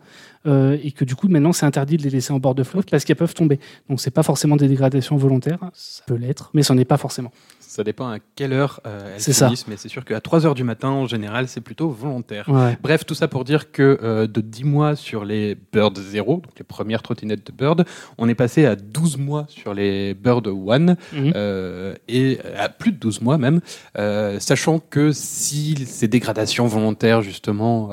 euh, 0.48 0.78
et 0.82 0.92
que 0.92 1.04
du 1.04 1.16
coup 1.16 1.28
maintenant 1.28 1.52
c'est 1.52 1.66
interdit 1.66 1.98
de 1.98 2.04
les 2.04 2.12
laisser 2.12 2.32
en 2.32 2.40
bord 2.40 2.56
de 2.56 2.64
fleuve 2.64 2.86
parce 2.90 3.04
qu'elles 3.04 3.18
peuvent 3.18 3.34
tomber. 3.34 3.60
Donc 3.90 4.00
c'est 4.00 4.10
pas 4.10 4.24
forcément 4.24 4.56
des 4.56 4.70
dégradations 4.70 5.18
volontaires, 5.18 5.60
ça 5.74 6.02
peut 6.08 6.16
l'être, 6.16 6.50
mais 6.54 6.64
c'en 6.64 6.78
est 6.78 6.86
pas 6.86 6.98
forcément. 6.98 7.34
Ça 7.76 7.84
dépend 7.84 8.08
à 8.08 8.20
quelle 8.36 8.54
heure 8.54 8.80
euh, 8.88 9.16
elles 9.16 9.22
ça. 9.34 9.48
finissent, 9.48 9.68
mais 9.68 9.76
c'est 9.76 9.90
sûr 9.90 10.06
qu'à 10.06 10.22
3 10.22 10.46
heures 10.46 10.56
du 10.56 10.64
matin, 10.64 10.88
en 10.88 11.08
général, 11.08 11.50
c'est 11.50 11.60
plutôt 11.60 11.90
volontaire. 11.90 12.48
Ouais. 12.48 12.78
Bref, 12.82 13.06
tout 13.06 13.16
ça 13.16 13.28
pour 13.28 13.44
dire 13.44 13.70
que 13.74 14.00
euh, 14.02 14.28
de 14.28 14.40
10 14.40 14.64
mois 14.64 14.96
sur 14.96 15.26
les 15.26 15.58
Bird 15.74 15.98
0, 16.00 16.36
donc 16.36 16.54
les 16.58 16.64
premières 16.64 17.02
trottinettes 17.02 17.46
de 17.46 17.52
Bird, 17.52 17.84
on 18.18 18.30
est 18.30 18.36
passé 18.36 18.66
à 18.66 18.78
12 18.78 19.18
mois 19.18 19.46
sur 19.50 19.74
les 19.74 20.14
Bird 20.14 20.48
1 20.48 20.54
Mhm. 20.80 20.96
euh, 21.36 21.96
et 22.08 22.40
à 22.58 22.70
plus 22.70 22.94
de 22.94 22.98
12 22.98 23.20
mois 23.22 23.38
même, 23.38 23.60
sachant 24.40 24.80
que 24.80 25.12
si 25.12 25.76
ces 25.86 26.08
dégradations 26.08 26.68
volontaires 26.68 27.22
justement 27.22 27.90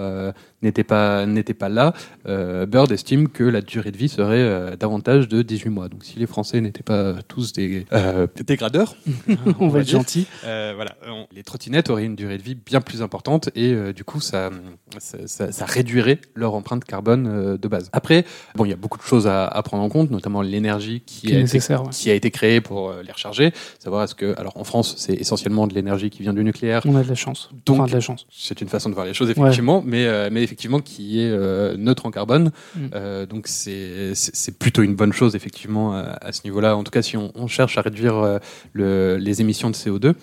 euh, 0.65 1.27
n'étaient 1.27 1.55
pas 1.55 1.63
pas 1.63 1.69
là, 1.69 1.93
euh, 2.27 2.67
Bird 2.67 2.91
estime 2.93 3.29
que 3.29 3.45
la 3.45 3.61
durée 3.61 3.91
de 3.91 3.97
vie 3.97 4.09
serait 4.09 4.37
euh, 4.39 4.75
davantage 4.77 5.29
de 5.29 5.43
18 5.43 5.71
mois. 5.71 5.89
Donc 5.89 6.03
si 6.05 6.19
les 6.19 6.27
Français 6.27 6.61
n'étaient 6.61 6.83
pas 6.83 7.15
tous 7.29 7.53
des 7.53 7.87
euh, 7.93 8.27
dégradeurs, 8.47 8.97
on 9.61 9.69
va 9.69 9.81
être 9.81 9.89
gentil. 9.89 10.27
euh, 10.45 10.73
voilà, 10.75 10.97
on- 11.09 11.27
les 11.35 11.43
trottinettes 11.43 11.91
auraient 11.91 12.05
une 12.05 12.17
durée 12.17 12.39
de 12.39 12.43
vie 12.43 12.55
bien 12.55 12.81
plus 12.81 13.03
importante 13.03 13.51
et 13.55 13.73
euh, 13.75 13.93
du 13.93 14.03
coup 14.05 14.21
ça, 14.21 14.51
ça, 14.99 15.19
ça- 15.27 15.53
ça 15.53 15.65
réduirait 15.67 16.19
leur 16.35 16.55
empreinte 16.55 16.85
carbone 16.85 17.27
euh, 17.29 17.57
de 17.59 17.69
base. 17.69 17.89
Après, 17.93 18.25
bon, 18.57 18.65
il 18.65 18.71
y 18.71 18.73
a 18.73 18.77
beaucoup 18.77 18.99
de 18.99 19.03
choses 19.05 19.27
à, 19.27 19.47
à 19.47 19.63
prendre 19.63 19.83
en 19.83 19.89
compte, 19.89 20.11
notamment 20.11 20.43
l'énergie 20.43 21.03
qui, 21.05 21.21
Qui 21.23 21.27
a 21.29 21.31
été, 21.31 21.41
nécessaire. 21.43 21.83
ouais. 21.85 21.91
qui 21.93 22.11
a 22.11 22.15
été 22.15 22.31
créée 22.31 22.61
pour 22.61 22.91
euh, 22.91 23.03
les 23.05 23.13
recharger. 23.13 23.53
Savoir 23.79 24.03
est-ce 24.05 24.15
que, 24.15 24.35
alors 24.39 24.57
en 24.57 24.65
France, 24.65 24.95
c'est 24.99 25.15
essentiellement 25.15 25.67
de 25.67 25.75
l'énergie 25.75 26.11
qui 26.11 26.23
vient 26.23 26.33
du 26.35 26.43
nucléaire. 26.45 26.83
On 26.87 26.97
a 26.97 27.03
de 27.03 27.09
la 27.09 27.15
chance. 27.15 27.51
Donc- 27.67 27.77
Enfin, 27.77 27.87
de 27.87 27.93
la 27.93 28.01
chance. 28.01 28.27
C'est 28.31 28.61
une 28.61 28.69
façon 28.69 28.89
de 28.89 28.95
voir 28.95 29.07
les 29.07 29.15
choses 29.15 29.31
effectivement, 29.31 29.83
mais, 29.87 30.07
euh, 30.07 30.29
mais 30.33 30.43
effectivement 30.53 30.81
qui 30.81 31.21
est 31.21 31.31
euh, 31.31 31.77
neutre 31.79 32.05
en 32.05 32.11
carbone. 32.11 32.53
Mm. 32.75 32.81
Euh, 32.95 33.27
donc 33.27 33.47
c'est 33.49 34.59
plutôt 34.59 34.83
une 34.83 34.95
bonne 34.95 35.13
chose 35.15 35.35
effectivement 35.35 35.95
à, 35.95 36.19
à 36.21 36.33
ce 36.33 36.43
niveau-là. 36.45 36.77
En 36.77 36.85
tout 36.85 36.91
cas, 36.91 37.01
si 37.01 37.17
on, 37.17 37.33
on 37.35 37.47
cherche 37.47 37.79
à 37.79 37.81
réduire 37.81 38.17
euh, 38.19 38.39
le, 38.75 39.17
les 39.17 39.41
émissions 39.41 39.71
de 39.71 39.75
CO2. 39.75 40.15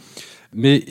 Mais 0.54 0.84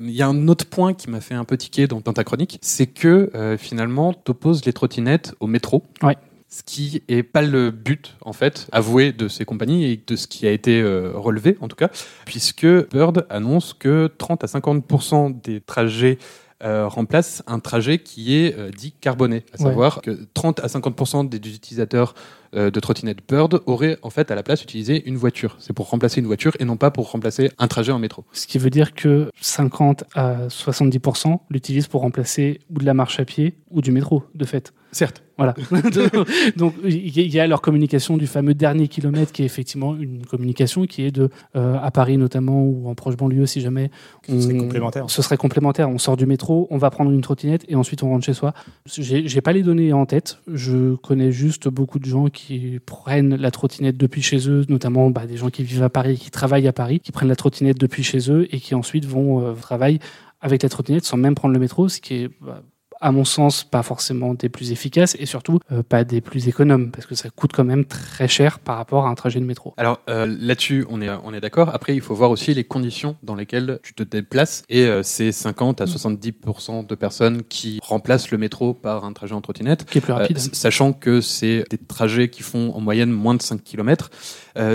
il 0.00 0.10
y 0.10 0.22
a 0.22 0.28
un 0.28 0.48
autre 0.48 0.64
point 0.64 0.94
qui 0.94 1.10
m'a 1.10 1.20
fait 1.20 1.34
un 1.34 1.44
peu 1.44 1.58
tiquer 1.58 1.86
dans, 1.86 2.00
dans 2.00 2.14
ta 2.14 2.24
chronique, 2.24 2.58
c'est 2.62 2.86
que 2.86 3.30
finalement, 3.58 4.14
tu 4.14 4.30
opposes 4.30 4.64
les 4.64 4.72
trottinettes 4.72 5.34
au 5.38 5.46
métro. 5.46 5.84
Ouais. 6.02 6.16
Ce 6.54 6.62
qui 6.62 7.02
est 7.08 7.22
pas 7.22 7.40
le 7.40 7.70
but, 7.70 8.14
en 8.20 8.34
fait, 8.34 8.68
avoué 8.72 9.12
de 9.12 9.26
ces 9.26 9.46
compagnies 9.46 9.86
et 9.86 10.02
de 10.06 10.16
ce 10.16 10.26
qui 10.26 10.46
a 10.46 10.50
été 10.50 10.82
euh, 10.82 11.12
relevé, 11.14 11.56
en 11.62 11.68
tout 11.68 11.76
cas, 11.76 11.88
puisque 12.26 12.66
Bird 12.90 13.24
annonce 13.30 13.72
que 13.72 14.10
30 14.18 14.44
à 14.44 14.46
50% 14.46 15.40
des 15.40 15.62
trajets 15.62 16.18
euh, 16.64 16.86
remplacent 16.88 17.42
un 17.46 17.58
trajet 17.58 17.98
qui 17.98 18.36
est 18.36 18.56
euh, 18.58 18.70
dit 18.70 18.92
carboné, 18.92 19.44
à 19.52 19.60
Ouais. 19.62 19.68
savoir 19.68 20.00
que 20.00 20.10
30 20.34 20.60
à 20.60 20.66
50% 20.68 21.28
des 21.28 21.36
utilisateurs 21.38 22.14
euh, 22.54 22.70
de 22.70 22.80
trottinette 22.80 23.18
Bird 23.28 23.60
auraient 23.66 23.98
en 24.02 24.10
fait 24.10 24.30
à 24.30 24.34
la 24.34 24.42
place 24.42 24.62
utilisé 24.62 25.02
une 25.08 25.16
voiture. 25.16 25.56
C'est 25.58 25.72
pour 25.72 25.88
remplacer 25.90 26.20
une 26.20 26.26
voiture 26.26 26.52
et 26.60 26.64
non 26.64 26.76
pas 26.76 26.90
pour 26.90 27.10
remplacer 27.10 27.50
un 27.58 27.68
trajet 27.68 27.92
en 27.92 27.98
métro. 27.98 28.24
Ce 28.32 28.46
qui 28.46 28.58
veut 28.58 28.70
dire 28.70 28.94
que 28.94 29.30
50 29.40 30.04
à 30.14 30.48
70% 30.48 31.38
l'utilisent 31.50 31.86
pour 31.88 32.02
remplacer 32.02 32.60
ou 32.70 32.78
de 32.78 32.84
la 32.84 32.94
marche 32.94 33.18
à 33.20 33.24
pied 33.24 33.54
ou 33.70 33.80
du 33.80 33.90
métro, 33.92 34.24
de 34.34 34.44
fait. 34.44 34.72
Certes. 34.92 35.22
Voilà. 35.38 35.54
Donc 36.56 36.74
il 36.84 37.34
y 37.34 37.40
a 37.40 37.46
leur 37.46 37.62
communication 37.62 38.18
du 38.18 38.26
fameux 38.26 38.52
dernier 38.54 38.88
kilomètre 38.88 39.32
qui 39.32 39.42
est 39.42 39.46
effectivement 39.46 39.96
une 39.96 40.26
communication 40.26 40.84
qui 40.84 41.02
est 41.04 41.10
de 41.10 41.30
euh, 41.56 41.78
à 41.82 41.90
Paris 41.90 42.18
notamment 42.18 42.62
ou 42.62 42.86
en 42.88 42.94
proche 42.94 43.16
banlieue 43.16 43.46
si 43.46 43.62
jamais 43.62 43.90
Ce 44.28 44.38
serait 44.40 44.54
on- 44.54 44.58
complémentaire. 44.58 45.04
Ce 45.08 45.22
serait 45.22 45.38
complémentaire. 45.38 45.88
On 45.88 45.96
sort 45.98 46.18
du 46.18 46.26
métro, 46.26 46.68
on 46.70 46.76
va 46.76 46.90
prendre 46.90 47.10
une 47.10 47.22
trottinette 47.22 47.64
et 47.68 47.74
ensuite 47.74 48.02
on 48.02 48.10
rentre 48.10 48.26
chez 48.26 48.34
soi. 48.34 48.52
J'ai 48.86 49.40
pas 49.40 49.52
les 49.54 49.62
données 49.62 49.94
en 49.94 50.04
tête. 50.04 50.38
Je 50.52 50.94
connais 50.96 51.32
juste 51.32 51.68
beaucoup 51.68 51.98
de 51.98 52.04
gens 52.04 52.26
qui 52.28 52.41
prennent 52.84 53.36
la 53.36 53.50
trottinette 53.50 53.96
depuis 53.96 54.22
chez 54.22 54.48
eux, 54.48 54.64
notamment 54.68 55.10
bah, 55.10 55.26
des 55.26 55.36
gens 55.36 55.50
qui 55.50 55.62
vivent 55.62 55.82
à 55.82 55.88
Paris, 55.88 56.18
qui 56.18 56.30
travaillent 56.30 56.68
à 56.68 56.72
Paris, 56.72 57.00
qui 57.00 57.12
prennent 57.12 57.28
la 57.28 57.36
trottinette 57.36 57.78
depuis 57.78 58.02
chez 58.02 58.30
eux 58.30 58.46
et 58.54 58.60
qui 58.60 58.74
ensuite 58.74 59.04
vont 59.04 59.40
euh, 59.40 59.52
au 59.52 59.56
travail 59.56 59.98
avec 60.40 60.62
la 60.62 60.68
trottinette 60.68 61.04
sans 61.04 61.16
même 61.16 61.34
prendre 61.34 61.54
le 61.54 61.60
métro, 61.60 61.88
ce 61.88 62.00
qui 62.00 62.14
est 62.14 62.30
bah, 62.40 62.62
à 63.02 63.10
mon 63.10 63.24
sens, 63.24 63.64
pas 63.64 63.82
forcément 63.82 64.32
des 64.32 64.48
plus 64.48 64.70
efficaces 64.70 65.16
et 65.18 65.26
surtout 65.26 65.58
euh, 65.72 65.82
pas 65.82 66.04
des 66.04 66.20
plus 66.20 66.48
économes 66.48 66.92
parce 66.92 67.04
que 67.04 67.16
ça 67.16 67.28
coûte 67.30 67.50
quand 67.52 67.64
même 67.64 67.84
très 67.84 68.28
cher 68.28 68.60
par 68.60 68.76
rapport 68.76 69.06
à 69.06 69.10
un 69.10 69.14
trajet 69.14 69.40
de 69.40 69.44
métro. 69.44 69.74
Alors 69.76 70.00
euh, 70.08 70.24
là-dessus, 70.40 70.86
on 70.88 71.02
est, 71.02 71.10
on 71.24 71.34
est 71.34 71.40
d'accord. 71.40 71.70
Après, 71.74 71.94
il 71.94 72.00
faut 72.00 72.14
voir 72.14 72.30
aussi 72.30 72.54
les 72.54 72.64
conditions 72.64 73.16
dans 73.24 73.34
lesquelles 73.34 73.80
tu 73.82 73.92
te 73.92 74.04
déplaces. 74.04 74.62
Et 74.68 74.86
euh, 74.86 75.02
c'est 75.02 75.32
50 75.32 75.80
à 75.80 75.84
70% 75.84 76.86
de 76.86 76.94
personnes 76.94 77.42
qui 77.42 77.80
remplacent 77.82 78.30
le 78.30 78.38
métro 78.38 78.72
par 78.72 79.04
un 79.04 79.12
trajet 79.12 79.34
en 79.34 79.40
trottinette. 79.40 79.84
Qui 79.84 79.98
est 79.98 80.00
plus 80.00 80.12
rapide. 80.12 80.38
Sachant 80.38 80.92
que 80.92 81.20
c'est 81.20 81.64
des 81.70 81.78
trajets 81.78 82.28
qui 82.28 82.42
font 82.42 82.72
en 82.74 82.80
moyenne 82.80 83.10
moins 83.10 83.34
de 83.34 83.42
5 83.42 83.62
km. 83.62 84.10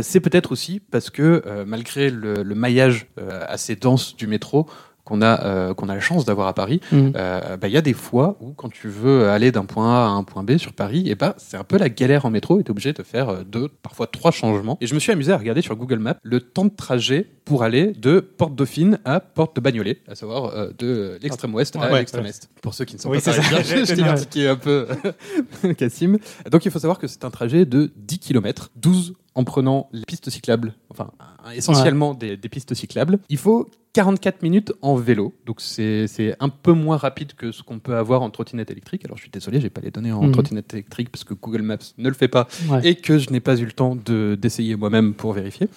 C'est 0.01 0.19
peut-être 0.19 0.51
aussi 0.51 0.79
parce 0.79 1.09
que 1.09 1.43
malgré 1.65 2.09
le, 2.09 2.41
le 2.41 2.55
maillage 2.55 3.07
assez 3.47 3.75
dense 3.75 4.15
du 4.15 4.25
métro 4.27 4.67
qu'on 5.07 5.21
a, 5.21 5.43
euh, 5.45 5.73
qu'on 5.73 5.87
a 5.87 5.95
la 5.95 6.01
chance 6.01 6.25
d'avoir 6.25 6.47
à 6.47 6.53
Paris, 6.53 6.81
Mhm. 6.91 7.13
euh, 7.15 7.55
bah, 7.55 7.67
il 7.69 7.73
y 7.73 7.77
a 7.77 7.81
des 7.81 7.93
fois 7.93 8.37
où 8.41 8.51
quand 8.51 8.67
tu 8.69 8.89
veux 8.89 9.29
aller 9.29 9.51
d'un 9.53 9.63
point 9.65 9.89
A 10.03 10.05
à 10.07 10.09
un 10.09 10.23
point 10.23 10.43
B 10.43 10.57
sur 10.57 10.73
Paris, 10.73 11.09
et 11.09 11.15
bah, 11.15 11.33
c'est 11.37 11.55
un 11.55 11.63
peu 11.63 11.77
la 11.77 11.87
galère 11.89 12.25
en 12.25 12.29
métro 12.29 12.59
et 12.59 12.63
tu 12.63 12.67
es 12.67 12.71
obligé 12.71 12.91
de 12.91 13.01
faire 13.03 13.29
euh, 13.29 13.43
deux, 13.45 13.69
parfois 13.81 14.07
trois 14.07 14.31
changements. 14.31 14.77
Et 14.81 14.87
je 14.87 14.93
me 14.93 14.99
suis 14.99 15.11
amusé 15.13 15.31
à 15.31 15.37
regarder 15.37 15.61
sur 15.61 15.75
Google 15.77 15.99
Maps 15.99 16.17
le 16.23 16.41
temps 16.41 16.65
de 16.65 16.71
trajet 16.75 17.25
pour 17.45 17.63
aller 17.63 17.93
de 17.93 18.19
Porte 18.19 18.55
Dauphine 18.55 18.99
à 19.05 19.21
Porte 19.21 19.55
de 19.55 19.61
Bagnolet, 19.61 19.99
à 20.09 20.15
savoir 20.15 20.53
euh, 20.53 20.71
de 20.77 21.17
l'extrême 21.21 21.53
ouest 21.55 21.75
à 21.77 21.89
Ouais, 21.91 21.99
l'extrême 21.99 22.25
est. 22.25 22.49
Pour 22.61 22.73
ceux 22.73 22.83
qui 22.83 22.95
ne 22.97 22.99
sont 22.99 23.09
Oui, 23.09 23.19
pas 23.21 23.31
parisiens, 23.33 23.61
je 23.85 23.93
t'ai 23.95 24.01
expliqué 24.01 24.47
un 24.49 24.55
peu 24.57 24.87
Cassim. 25.77 26.17
Donc 26.51 26.65
il 26.65 26.71
faut 26.71 26.79
savoir 26.79 26.99
que 26.99 27.07
c'est 27.07 27.23
un 27.25 27.29
trajet 27.29 27.65
de 27.65 27.91
10 27.95 28.19
km, 28.19 28.69
12 28.75 29.13
en 29.37 29.43
prenant 29.43 29.87
les 29.93 30.01
pistes 30.01 30.29
cyclables, 30.31 30.73
enfin 30.89 31.11
essentiellement 31.55 32.13
des, 32.15 32.35
des 32.37 32.49
pistes 32.49 32.73
cyclables. 32.73 33.19
Il 33.29 33.37
faut 33.37 33.69
44 33.93 34.41
minutes 34.41 34.73
en 34.81 34.95
vélo, 34.95 35.33
donc 35.45 35.61
c'est 35.61 36.35
un 36.39 36.49
peu 36.49 36.73
moins 36.73 36.97
rapide 36.97 37.33
que 37.33 37.51
ce 37.51 37.61
qu'on 37.63 37.77
peut 37.79 37.95
avoir 37.95 38.23
en 38.23 38.29
trottinette 38.31 38.71
électrique. 38.71 39.05
Alors 39.05 39.15
je 39.17 39.21
suis 39.23 39.31
désolé, 39.31 39.61
j'ai 39.61 39.69
pas 39.69 39.81
les 39.81 39.91
données 39.91 40.11
en 40.11 40.23
Mhm. 40.23 40.31
trottinette 40.31 40.73
électrique 40.73 41.09
parce 41.11 41.23
que 41.23 41.35
Google 41.35 41.61
Maps 41.61 41.77
ne 41.99 42.09
le 42.09 42.15
fait 42.15 42.27
pas 42.27 42.47
Ouais. 42.69 42.81
et 42.83 42.95
que 42.95 43.19
je 43.19 43.29
n'ai 43.29 43.39
pas 43.39 43.55
eu 43.59 43.65
le 43.65 43.71
temps 43.71 43.95
de- 43.95 44.35
d'essayer 44.39 44.75
moi-même 44.75 45.13
pour 45.13 45.33
vérifier. 45.33 45.69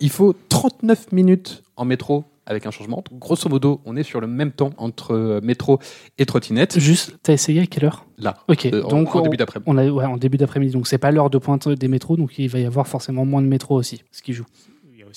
Il 0.00 0.10
faut 0.10 0.34
39 0.50 1.10
minutes 1.12 1.62
en 1.76 1.86
métro 1.86 2.24
avec 2.46 2.64
un 2.66 2.70
changement. 2.70 3.02
Grosso 3.12 3.48
modo, 3.48 3.80
on 3.84 3.96
est 3.96 4.02
sur 4.02 4.20
le 4.20 4.26
même 4.26 4.52
temps 4.52 4.70
entre 4.78 5.12
euh, 5.14 5.40
métro 5.42 5.78
et 6.18 6.26
trottinette. 6.26 6.78
Juste, 6.78 7.16
t'as 7.22 7.32
essayé 7.32 7.60
à 7.60 7.66
quelle 7.66 7.84
heure? 7.84 8.06
Là, 8.18 8.36
Ok, 8.48 8.66
euh, 8.66 8.82
en- 8.84 8.88
donc 8.88 9.14
en, 9.14 9.20
début 9.20 9.36
d'après-midi. 9.36 9.68
On 9.68 9.76
a, 9.76 9.88
ouais, 9.88 10.04
en 10.04 10.16
début 10.16 10.36
d'après-midi, 10.38 10.72
donc 10.72 10.86
c'est 10.86 10.98
pas 10.98 11.10
l'heure 11.10 11.28
de 11.30 11.38
pointe 11.38 11.68
des 11.68 11.88
métros, 11.88 12.16
donc 12.16 12.38
il 12.38 12.48
va 12.48 12.58
y 12.60 12.64
avoir 12.64 12.86
forcément 12.86 13.24
moins 13.26 13.42
de 13.42 13.46
métros 13.48 13.74
aussi, 13.76 14.02
ce 14.12 14.22
qui 14.22 14.32
joue. 14.32 14.46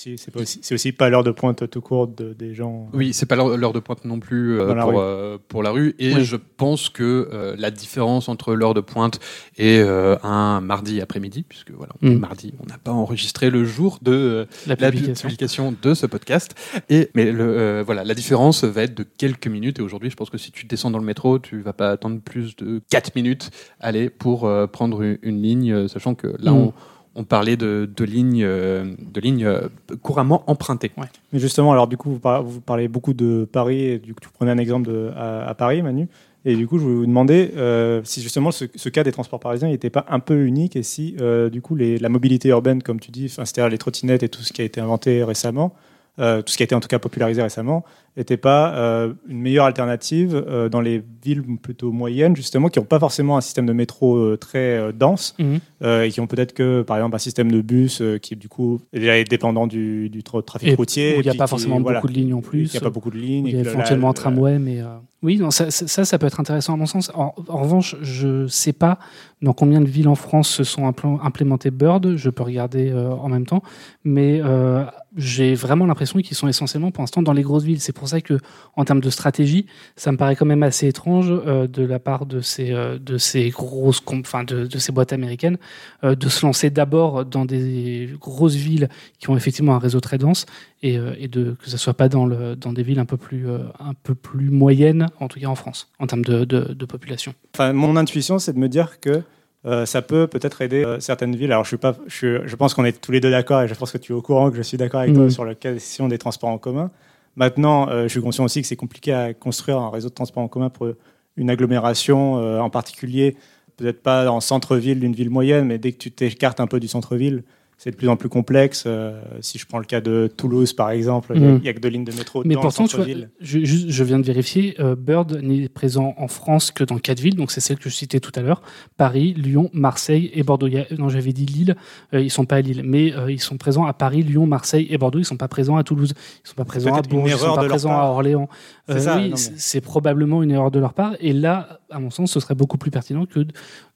Aussi- 0.00 0.16
C'est 0.18 0.30
pas 0.30 0.40
aussi, 0.74 0.92
pas 0.92 1.10
l'heure 1.10 1.24
de 1.24 1.30
pointe 1.30 1.68
tout 1.68 1.80
court 1.80 2.06
de- 2.08 2.32
des 2.32 2.54
gens. 2.54 2.88
Oui, 2.94 3.12
c'est 3.12 3.26
pas 3.26 3.36
l'heure 3.36 3.72
de 3.72 3.80
pointe 3.80 4.04
non 4.06 4.18
plus 4.18 4.58
euh, 4.60 4.74
la 4.74 4.82
pour, 4.84 4.98
euh, 5.00 5.36
pour 5.48 5.62
la 5.62 5.70
rue. 5.70 5.94
Et 5.98 6.14
Oui. 6.14 6.24
je 6.24 6.36
pense 6.36 6.88
que 6.88 7.28
euh, 7.32 7.54
la 7.58 7.70
différence 7.70 8.28
entre 8.28 8.54
l'heure 8.54 8.72
de 8.74 8.80
pointe 8.80 9.20
et 9.58 9.80
un 9.80 10.60
mardi 10.60 11.00
après-midi, 11.00 11.44
puisque 11.48 11.70
voilà, 11.72 11.92
on 12.02 12.06
est 12.06 12.14
Mm. 12.14 12.18
mardi, 12.18 12.54
on 12.62 12.66
n'a 12.66 12.78
pas 12.78 12.92
enregistré 12.92 13.50
le 13.50 13.64
jour 13.64 13.98
de 14.02 14.46
La 14.66 14.76
la 14.78 14.90
publication. 14.90 15.74
de 15.82 15.94
ce 15.94 16.06
podcast. 16.06 16.54
Et 16.88 17.10
mais 17.14 17.30
le, 17.32 17.82
voilà, 17.84 18.04
la 18.04 18.14
différence 18.14 18.64
va 18.64 18.82
être 18.84 18.96
de 18.96 19.04
quelques 19.18 19.48
minutes. 19.48 19.78
Et 19.80 19.82
aujourd'hui, 19.82 20.10
je 20.10 20.16
pense 20.16 20.30
que 20.30 20.38
si 20.38 20.50
tu 20.50 20.66
descends 20.66 20.90
dans 20.90 20.98
le 20.98 21.04
métro, 21.04 21.38
tu 21.38 21.60
vas 21.60 21.72
pas 21.72 21.90
attendre 21.90 22.20
plus 22.20 22.56
de 22.56 22.80
4 22.90 23.14
minutes 23.14 23.50
aller 23.80 24.08
pour 24.10 24.48
prendre 24.72 25.02
une, 25.02 25.18
une 25.22 25.42
ligne, 25.42 25.88
sachant 25.88 26.14
que 26.14 26.28
là, 26.38 26.52
Mm. 26.52 26.56
on, 26.56 26.72
on 27.16 27.24
parlait 27.24 27.56
de, 27.56 27.90
de 27.94 28.04
lignes, 28.04 28.42
euh, 28.44 28.94
de 29.12 29.20
lignes 29.20 29.44
euh, 29.44 29.68
couramment 30.02 30.44
empruntées. 30.46 30.92
Mais 31.32 31.38
justement, 31.38 31.72
alors 31.72 31.88
du 31.88 31.96
coup, 31.96 32.10
vous 32.10 32.18
par- 32.18 32.42
vous 32.42 32.60
parlez 32.60 32.88
beaucoup 32.88 33.14
de 33.14 33.48
Paris, 33.50 33.82
et 33.82 33.98
du 33.98 34.14
coup, 34.14 34.20
tu 34.20 34.28
prenais 34.28 34.50
un 34.52 34.58
exemple 34.58 34.88
de, 34.88 35.10
à, 35.16 35.48
à 35.48 35.54
Paris, 35.54 35.82
Manu. 35.82 36.08
Et 36.46 36.56
du 36.56 36.66
coup, 36.66 36.78
je 36.78 36.84
voulais 36.84 36.94
vous 36.96 37.06
demander 37.06 37.50
euh, 37.56 38.00
si 38.04 38.22
justement 38.22 38.50
ce, 38.50 38.64
ce 38.74 38.88
cas 38.88 39.02
des 39.04 39.12
transports 39.12 39.40
parisiens 39.40 39.68
n'était 39.68 39.90
pas 39.90 40.06
un 40.08 40.20
peu 40.20 40.46
unique 40.46 40.74
et 40.74 40.82
si, 40.82 41.14
euh, 41.20 41.50
du 41.50 41.60
coup, 41.60 41.74
les, 41.76 41.98
la 41.98 42.08
mobilité 42.08 42.48
urbaine, 42.48 42.82
comme 42.82 42.98
tu 42.98 43.10
dis, 43.10 43.26
enfin, 43.26 43.44
c'est-à-dire 43.44 43.68
les 43.70 43.76
trottinettes 43.76 44.22
et 44.22 44.30
tout 44.30 44.40
ce 44.42 44.52
qui 44.54 44.62
a 44.62 44.64
été 44.64 44.80
inventé 44.80 45.22
récemment, 45.22 45.74
euh, 46.18 46.42
tout 46.42 46.52
ce 46.52 46.56
qui 46.56 46.62
a 46.62 46.64
été 46.64 46.74
en 46.74 46.80
tout 46.80 46.88
cas 46.88 46.98
popularisé 46.98 47.40
récemment, 47.42 47.84
n'était 48.16 48.36
pas 48.36 48.74
euh, 48.74 49.12
une 49.28 49.40
meilleure 49.40 49.66
alternative 49.66 50.34
euh, 50.34 50.68
dans 50.68 50.80
les 50.80 51.02
villes 51.24 51.42
plutôt 51.62 51.92
moyennes, 51.92 52.34
justement, 52.36 52.68
qui 52.68 52.78
n'ont 52.78 52.84
pas 52.84 52.98
forcément 52.98 53.36
un 53.36 53.40
système 53.40 53.66
de 53.66 53.72
métro 53.72 54.36
très 54.36 54.92
dense 54.92 55.34
Mhm. 55.38 55.60
et 56.04 56.10
qui 56.10 56.20
ont 56.20 56.26
peut-être 56.26 56.52
que, 56.52 56.82
par 56.82 56.96
exemple, 56.96 57.14
un 57.16 57.18
système 57.20 57.50
de 57.52 57.60
bus 57.60 58.02
qui, 58.20 58.36
du 58.36 58.48
coup, 58.48 58.80
est 58.92 59.24
dépendant 59.30 59.66
du, 59.66 60.08
du 60.10 60.20
tra- 60.22 60.42
trafic 60.44 60.68
Et 60.70 60.74
routier. 60.74 61.16
il 61.18 61.22
n'y 61.22 61.28
a 61.30 61.34
pas 61.34 61.44
qui- 61.44 61.50
forcément 61.50 61.80
voilà, 61.80 62.00
beaucoup 62.00 62.12
de 62.12 62.18
lignes 62.18 62.34
en 62.34 62.38
Il 62.40 62.44
plus. 62.44 62.72
n'y 62.72 62.76
a 62.78 62.80
pas 62.80 62.90
beaucoup 62.90 63.10
de 63.10 63.18
lignes. 63.18 63.46
Il 63.46 63.56
y 63.56 63.60
a 63.60 63.62
la- 63.62 63.70
éventuellement 63.70 64.10
un 64.10 64.14
tramway, 64.14 64.58
mais 64.58 64.80
oui, 65.22 65.38
non, 65.38 65.50
ça, 65.50 65.70
ça, 65.70 66.18
peut 66.18 66.26
être 66.26 66.40
intéressant 66.40 66.74
à 66.74 66.76
mon 66.76 66.86
sens. 66.86 67.10
En, 67.14 67.34
en 67.48 67.62
revanche, 67.62 67.94
je 68.02 68.46
sais 68.48 68.72
pas 68.72 68.98
dans 69.42 69.52
combien 69.52 69.80
de 69.80 69.88
villes 69.88 70.08
en 70.08 70.14
France 70.14 70.48
se 70.48 70.64
sont 70.64 70.90
impl- 70.90 71.18
implémentés 71.22 71.70
Bird? 71.70 72.16
Je 72.16 72.30
peux 72.30 72.42
regarder 72.42 72.90
euh, 72.90 73.10
en 73.10 73.28
même 73.28 73.46
temps, 73.46 73.62
mais 74.04 74.40
euh, 74.44 74.84
j'ai 75.16 75.54
vraiment 75.54 75.86
l'impression 75.86 76.20
qu'ils 76.20 76.36
sont 76.36 76.48
essentiellement 76.48 76.90
pour 76.90 77.02
l'instant 77.02 77.22
dans 77.22 77.32
les 77.32 77.42
grosses 77.42 77.64
villes. 77.64 77.80
C'est 77.80 77.94
pour 77.94 78.08
ça 78.08 78.20
que, 78.20 78.38
en 78.76 78.84
termes 78.84 79.00
de 79.00 79.10
stratégie, 79.10 79.66
ça 79.96 80.12
me 80.12 80.16
paraît 80.16 80.36
quand 80.36 80.46
même 80.46 80.62
assez 80.62 80.88
étrange 80.88 81.28
euh, 81.30 81.66
de 81.66 81.82
la 81.82 81.98
part 81.98 82.26
de 82.26 82.40
ces 82.40 82.70
de 82.70 83.18
ces 83.18 83.50
grosses, 83.50 84.02
enfin 84.06 84.44
de, 84.44 84.66
de 84.66 84.78
ces 84.78 84.92
boîtes 84.92 85.12
américaines, 85.12 85.58
de 86.02 86.28
se 86.28 86.44
lancer 86.44 86.70
d'abord 86.70 87.24
dans 87.24 87.44
des 87.44 88.10
grosses 88.20 88.54
villes 88.54 88.88
qui 89.18 89.30
ont 89.30 89.36
effectivement 89.36 89.74
un 89.74 89.78
réseau 89.78 90.00
très 90.00 90.18
dense 90.18 90.46
et, 90.82 90.98
et 91.18 91.28
de 91.28 91.56
que 91.62 91.70
ça 91.70 91.78
soit 91.78 91.94
pas 91.94 92.08
dans 92.08 92.26
le 92.26 92.56
dans 92.56 92.72
des 92.72 92.82
villes 92.82 93.00
un 93.00 93.04
peu 93.04 93.16
plus 93.16 93.46
un 93.48 93.94
peu 94.02 94.14
plus 94.14 94.50
moyennes 94.50 95.08
en 95.18 95.28
tout 95.28 95.40
cas 95.40 95.46
en 95.46 95.54
France 95.54 95.90
en 95.98 96.06
termes 96.06 96.24
de, 96.24 96.44
de, 96.44 96.72
de 96.72 96.84
population. 96.84 97.34
Enfin, 97.54 97.72
mon 97.72 97.96
intuition, 97.96 98.38
c'est 98.38 98.52
de 98.52 98.58
me 98.58 98.68
dire 98.68 99.00
que 99.00 99.22
euh, 99.66 99.84
ça 99.86 100.00
peut 100.02 100.26
peut-être 100.26 100.62
aider 100.62 100.84
euh, 100.84 101.00
certaines 101.00 101.36
villes. 101.36 101.52
Alors, 101.52 101.64
je, 101.64 101.68
suis 101.68 101.76
pas, 101.76 101.94
je, 102.06 102.14
suis- 102.16 102.38
je 102.48 102.56
pense 102.56 102.74
qu'on 102.74 102.84
est 102.84 103.00
tous 103.00 103.12
les 103.12 103.20
deux 103.20 103.30
d'accord 103.30 103.62
et 103.62 103.68
je 103.68 103.74
pense 103.74 103.92
que 103.92 103.98
tu 103.98 104.12
es 104.12 104.14
au 104.14 104.22
courant 104.22 104.50
que 104.50 104.56
je 104.56 104.62
suis 104.62 104.78
d'accord 104.78 105.00
avec 105.00 105.14
toi 105.14 105.30
sur 105.30 105.44
la 105.44 105.54
question 105.54 106.08
des 106.08 106.18
transports 106.18 106.48
en 106.50 106.58
commun. 106.58 106.90
Maintenant, 107.36 107.88
euh, 107.88 108.04
je 108.04 108.08
suis 108.08 108.20
conscient 108.20 108.44
aussi 108.44 108.60
que 108.62 108.66
c'est 108.66 108.76
compliqué 108.76 109.12
à 109.12 109.34
construire 109.34 109.78
un 109.78 109.90
réseau 109.90 110.08
de 110.08 110.14
transports 110.14 110.42
en 110.42 110.48
commun 110.48 110.70
pour 110.70 110.88
une 111.36 111.50
agglomération, 111.50 112.34
en 112.60 112.70
particulier, 112.70 113.36
peut-être 113.76 114.02
pas 114.02 114.30
en 114.30 114.40
centre-ville 114.40 114.98
d'une 115.00 115.14
ville 115.14 115.30
moyenne, 115.30 115.66
mais 115.66 115.78
dès 115.78 115.92
que 115.92 115.98
tu 115.98 116.10
t'écartes 116.10 116.60
un 116.60 116.66
peu 116.66 116.80
du 116.80 116.88
centre-ville, 116.88 117.44
c'est 117.82 117.92
de 117.92 117.96
plus 117.96 118.08
en 118.10 118.16
plus 118.16 118.28
complexe. 118.28 118.84
Euh, 118.86 119.18
si 119.40 119.56
je 119.56 119.64
prends 119.66 119.78
le 119.78 119.86
cas 119.86 120.02
de 120.02 120.30
Toulouse, 120.36 120.74
par 120.74 120.90
exemple, 120.90 121.32
il 121.34 121.40
Mhm. 121.40 121.60
n'y 121.62 121.68
a, 121.70 121.72
que 121.72 121.78
deux 121.80 121.88
lignes 121.88 122.04
de 122.04 122.12
métro 122.12 122.42
Mais 122.44 122.54
dans 122.54 122.60
pourtant, 122.60 122.82
le 122.82 122.88
centre-ville. 122.90 123.30
je, 123.40 124.04
viens 124.04 124.18
de 124.18 124.24
vérifier, 124.26 124.74
euh, 124.80 124.94
Bird 124.94 125.32
n'est 125.42 125.66
présent 125.70 126.14
en 126.18 126.28
France 126.28 126.72
que 126.72 126.84
dans 126.84 126.98
quatre 126.98 127.20
villes, 127.20 127.36
donc 127.36 127.50
c'est 127.50 127.62
celle 127.62 127.78
que 127.78 127.88
je 127.88 127.94
citais 127.94 128.20
tout 128.20 128.32
à 128.34 128.42
l'heure 128.42 128.60
Paris, 128.98 129.32
Lyon, 129.32 129.70
Marseille 129.72 130.30
et 130.34 130.42
Bordeaux. 130.42 130.68
Non, 130.98 131.08
j'avais 131.08 131.32
dit 131.32 131.46
Lille, 131.46 131.74
euh, 132.12 132.20
ils 132.20 132.30
sont 132.30 132.44
pas 132.44 132.56
à 132.56 132.60
Lille, 132.60 132.82
mais 132.84 133.14
euh, 133.14 133.32
ils 133.32 133.40
sont 133.40 133.56
présents 133.56 133.86
à 133.86 133.94
Paris, 133.94 134.22
Lyon, 134.24 134.44
Marseille 134.46 134.86
et 134.90 134.98
Bordeaux. 134.98 135.18
Ils 135.18 135.24
sont 135.24 135.38
pas 135.38 135.48
présents 135.48 135.76
à 135.78 135.82
Toulouse, 135.82 136.12
ils 136.44 136.48
sont 136.48 136.54
pas 136.56 136.66
présents 136.66 136.94
à 136.94 137.00
Bourges, 137.00 137.30
ils 137.32 137.38
sont 137.38 137.54
pas 137.54 137.64
présents 137.66 137.98
à 137.98 138.04
Orléans. 138.04 138.50
C'est 138.90 139.00
ça, 139.00 139.16
oui, 139.16 139.32
mais- 139.74 139.80
probablement 139.80 140.42
une 140.42 140.50
erreur 140.50 140.70
de 140.70 140.78
leur 140.78 140.92
part. 140.92 141.14
Et 141.20 141.32
là, 141.32 141.80
à 141.90 141.98
mon 141.98 142.10
sens, 142.10 142.30
ce 142.30 142.40
serait 142.40 142.54
beaucoup 142.54 142.76
plus 142.76 142.90
pertinent 142.90 143.24
que 143.24 143.46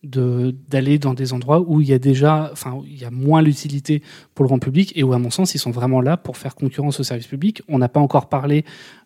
d'aller 0.05 0.99
dans 0.99 1.15
des 1.15 1.33
endroits 1.33 1.61
où 1.67 1.81
il 1.81 1.89
y 1.89 1.93
a 1.93 1.99
déjà, 1.99 2.51
enfin, 2.53 2.81
il 2.87 3.01
y 3.01 3.05
a 3.05 3.11
moins 3.11 3.43
l'utilité 3.43 4.03
pour 4.35 4.45
le 4.45 4.49
grand 4.49 4.59
public 4.59 4.93
et 4.97 5.03
où, 5.03 5.13
à 5.13 5.19
mon 5.19 5.31
sens, 5.31 5.55
ils 5.55 5.59
sont 5.59 5.71
vraiment 5.71 6.01
là 6.01 6.17
pour 6.17 6.37
faire 6.37 6.55
concurrence 6.55 7.01
au 7.01 7.03
service 7.03 7.27
public. 7.27 7.63
On 7.69 7.79
n'a 7.79 7.89
pas 7.89 8.01
encore 8.01 8.29
parlé 8.29 8.65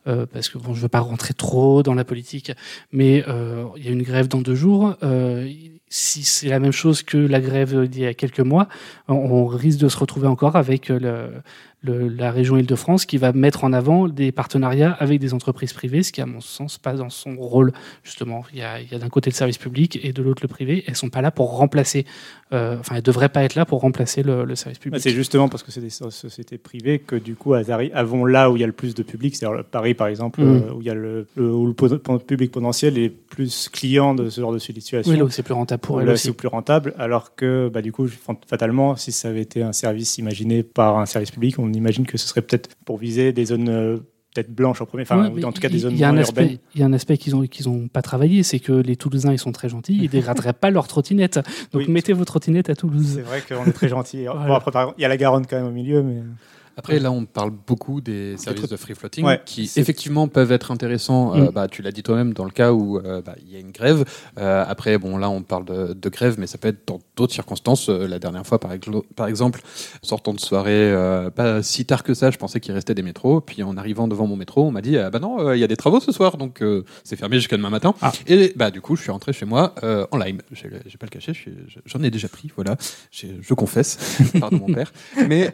euh, 0.09 0.27
parce 0.33 0.49
que 0.49 0.59
bon, 0.59 0.75
je 0.75 0.81
veux 0.81 0.89
pas 0.89 1.01
rentrer 1.01 1.35
trop 1.35 1.83
dans 1.83 1.95
la 1.95 2.05
politique, 2.05 2.53
mais 2.93 3.25
euh, 3.29 3.65
il 3.77 3.85
y 3.85 3.89
a 3.89 3.93
une 3.93 4.03
grève 4.03 4.29
dans 4.29 4.41
deux 4.41 4.55
jours. 4.55 4.97
Euh, 5.03 5.49
si 5.91 6.23
c'est 6.23 6.49
la 6.49 6.59
même 6.61 6.73
chose 6.73 7.03
que 7.03 7.17
la 7.17 7.41
grève 7.41 7.87
d'il 7.89 8.03
y 8.03 8.07
a 8.07 8.13
quelques 8.15 8.41
mois, 8.41 8.69
on, 9.09 9.15
on 9.15 9.47
risque 9.47 9.79
de 9.81 9.89
se 9.89 9.97
retrouver 9.97 10.27
encore 10.27 10.55
avec 10.57 10.91
le, 10.91 11.31
le, 11.81 12.09
la 12.09 12.31
région 12.31 12.59
Île-de-France 12.59 13.07
qui 13.07 13.17
va 13.17 13.33
mettre 13.33 13.65
en 13.65 13.73
avant 13.73 14.07
des 14.07 14.31
partenariats 14.31 14.93
avec 14.93 15.19
des 15.19 15.33
entreprises 15.33 15.73
privées, 15.73 16.03
ce 16.03 16.13
qui, 16.13 16.21
à 16.21 16.27
mon 16.27 16.43
sens, 16.43 16.77
pas 16.77 16.93
dans 16.93 17.09
son 17.09 17.37
rôle, 17.37 17.73
justement. 18.05 18.45
Il 18.53 18.59
y 18.59 18.63
a, 18.63 18.99
d'un 18.99 19.09
côté 19.09 19.31
le 19.31 19.35
service 19.35 19.57
public 19.57 19.99
et 20.03 20.13
de 20.13 20.23
l'autre 20.23 20.43
le 20.43 20.49
privé. 20.49 20.85
Elles 20.87 20.97
sont 20.97 21.09
pas 21.09 21.23
là 21.23 21.31
pour 21.31 21.57
remplacer, 21.57 22.05
euh, 22.53 22.77
enfin, 22.79 22.97
elles 22.97 23.03
devraient 23.03 23.31
pas 23.31 23.43
être 23.45 23.55
là 23.55 23.65
pour 23.65 23.81
remplacer 23.81 24.23
le, 24.23 24.45
le 24.45 24.57
service 24.57 24.79
Bah, 24.79 24.83
public. 24.83 25.01
C'est 25.03 25.13
justement 25.13 25.49
parce 25.49 25.63
que 25.63 25.71
c'est 25.73 25.81
des 25.81 25.89
so- 25.89 26.11
sociétés 26.11 26.59
privées 26.59 26.99
que 26.99 27.17
du 27.17 27.35
coup 27.35 27.55
elles 27.55 27.65
vont 28.05 28.27
là 28.27 28.51
où 28.51 28.57
il 28.57 28.61
y 28.61 28.65
a 28.65 28.67
le 28.67 28.73
plus 28.75 28.95
de 28.95 29.03
public, 29.03 29.35
c'est-à-dire 29.37 29.65
Paris 29.65 29.95
par 29.99 30.07
exemple, 30.07 30.41
Mhm. 30.41 30.49
euh, 30.71 30.73
où 30.73 30.81
il 30.81 30.87
y 30.87 30.91
a 30.91 30.95
le, 30.95 31.27
le, 31.37 31.53
où 31.53 31.67
le 31.67 31.75
po- 31.75 31.99
po- 31.99 32.19
public 32.19 32.51
potentiel 32.51 32.97
est 32.97 33.11
plus 33.11 33.69
client 33.69 34.15
de 34.15 34.31
ce 34.31 34.41
genre 34.41 34.53
de 34.55 34.59
situation. 34.59 35.13
oui, 35.13 35.19
là 35.19 35.25
où 35.25 35.29
c'est 35.31 35.43
plus 35.43 35.53
rentable 35.53 35.81
pour 35.83 35.97
Où 35.97 36.01
elles 36.01 36.07
là, 36.07 36.17
c'est 36.17 36.33
plus 36.33 36.49
rentable, 36.49 36.95
alors 36.97 37.35
que 37.35 37.69
bah, 37.69 37.83
du 37.83 37.93
coup, 37.93 38.09
fat- 38.09 38.41
fatalement, 38.49 38.97
si 38.97 39.13
ça 39.13 39.29
avait 39.29 39.43
été 39.43 39.63
un 39.63 39.73
service 39.75 40.17
imaginé 40.17 40.63
par 40.63 40.97
un 40.99 41.05
service 41.05 41.31
public, 41.31 41.59
on 41.59 41.71
imagine 41.75 42.07
que 42.07 42.17
ce 42.17 42.27
serait 42.27 42.41
peut-être 42.43 42.71
pour 42.87 42.97
viser 42.97 43.33
des 43.35 43.45
zones 43.45 43.69
euh, 43.69 43.97
peut-être 44.35 44.51
blanches 44.55 44.81
en 44.83 44.87
premier, 44.87 45.03
enfin, 45.05 45.31
Ouais, 45.31 45.45
en 45.45 45.53
tout 45.53 45.61
cas 45.61 45.69
des 45.71 45.79
zones 45.79 45.95
il 45.95 45.99
y 45.99 46.05
a 46.05 46.09
un 46.11 46.13
moins 46.13 46.21
aspect, 46.21 46.43
urbaines. 46.43 46.59
Il 46.75 46.81
y 46.81 46.85
a 46.85 46.87
un 46.87 46.93
aspect 46.93 47.17
qu'ils 47.17 47.35
ont 47.35 47.43
qu'ils 47.47 47.69
ont 47.69 47.89
pas 47.89 48.03
travaillé, 48.03 48.43
c'est 48.43 48.61
que 48.61 48.73
les 48.73 48.95
Toulousains 48.95 49.33
ils 49.33 49.39
sont 49.39 49.53
très 49.53 49.69
gentils, 49.71 49.99
ils 50.01 50.09
dégraderaient 50.11 50.53
pas 50.53 50.71
leur 50.71 50.87
trottinette. 50.87 51.41
Donc 51.73 51.83
Oui. 51.87 51.91
mettez 51.91 52.13
vos 52.13 52.25
trottinettes 52.27 52.69
à 52.71 52.75
Toulouse. 52.77 53.15
C'est 53.17 53.23
vrai 53.23 53.43
qu'on 53.49 53.65
est 53.65 53.73
très 53.73 53.89
gentil. 53.89 54.25
Voilà. 54.33 54.47
Bon, 54.47 54.55
après, 54.55 54.71
par 54.71 54.83
exemple, 54.83 54.99
il 54.99 55.03
y 55.03 55.05
a 55.07 55.09
la 55.09 55.17
Garonne 55.17 55.47
quand 55.47 55.57
même 55.57 55.67
au 55.67 55.71
milieu, 55.73 56.03
mais 56.03 56.23
Après, 56.79 56.99
là, 57.01 57.11
on 57.11 57.25
parle 57.25 57.51
beaucoup 57.51 58.01
des 58.01 58.37
services 58.37 58.69
de 58.69 58.77
free 58.77 58.95
floating 58.95 59.25
Ouais, 59.25 59.41
qui 59.45 59.71
effectivement 59.77 60.29
peuvent 60.29 60.53
être 60.53 60.71
intéressants. 60.71 61.35
euh, 61.35 61.49
Mm. 61.49 61.51
bah, 61.53 61.67
tu 61.69 61.83
l'as 61.83 61.91
dit 61.91 62.03
toi-même 62.05 62.33
dans 62.33 62.45
le 62.45 62.51
cas 62.53 62.73
où 62.73 62.99
euh, 62.99 63.21
bah, 63.21 63.35
il 63.45 63.53
y 63.53 63.57
a 63.57 63.59
une 63.59 63.73
grève. 63.73 64.05
Euh, 64.39 64.65
après, 64.67 64.97
bon, 64.97 65.19
là, 65.19 65.29
on 65.29 65.43
parle 65.43 65.65
de, 65.65 65.93
de 65.93 66.09
grève, 66.09 66.37
mais 66.39 66.47
ça 66.47 66.57
peut 66.57 66.69
être 66.69 66.87
dans 66.87 67.01
d'autres 67.17 67.33
circonstances. 67.35 67.89
La 67.89 68.19
dernière 68.21 68.47
fois, 68.47 68.61
par, 68.61 68.73
exemple, 69.29 69.61
sortant 70.03 70.33
de 70.33 70.41
soirée, 70.41 70.95
pas 71.35 71.63
si 71.63 71.85
tard 71.85 72.03
que 72.05 72.15
ça, 72.15 72.31
je 72.31 72.39
pensais 72.39 72.61
qu'il 72.61 72.73
restait 72.73 72.95
des 72.95 73.03
métros. 73.03 73.41
Puis 73.41 73.63
en 73.65 73.77
arrivant 73.77 74.07
devant 74.09 74.27
mon 74.29 74.37
métro, 74.37 74.65
on 74.67 74.71
m'a 74.71 74.81
dit 74.81 74.97
ah, 74.99 75.11
bah 75.11 75.19
non, 75.19 75.53
il 75.53 75.59
y 75.59 75.65
a 75.65 75.69
des 75.69 75.77
travaux 75.77 75.99
ce 76.01 76.13
soir, 76.13 76.37
donc 76.37 76.63
c'est 77.03 77.17
fermé 77.17 77.37
jusqu'à 77.37 77.57
demain 77.57 77.71
matin. 77.71 77.95
Ah. 78.03 78.13
Et 78.29 78.53
bah 78.55 78.71
du 78.71 78.81
coup, 78.81 78.95
je 78.95 79.03
suis 79.03 79.11
rentré 79.11 79.33
chez 79.33 79.47
moi 79.47 79.75
en 79.83 80.17
lime. 80.17 80.39
J'ai 80.53 80.69
pas 80.99 81.07
le 81.13 81.21
suis- 81.21 81.53
j'en 81.87 82.03
ai 82.03 82.11
déjà 82.11 82.29
pris. 82.29 82.51
Voilà, 82.55 82.77
je 83.11 83.55
confesse. 83.55 83.99
Pardon 84.41 84.59
mon 84.59 84.73
père. 84.73 84.93
Mais 85.27 85.53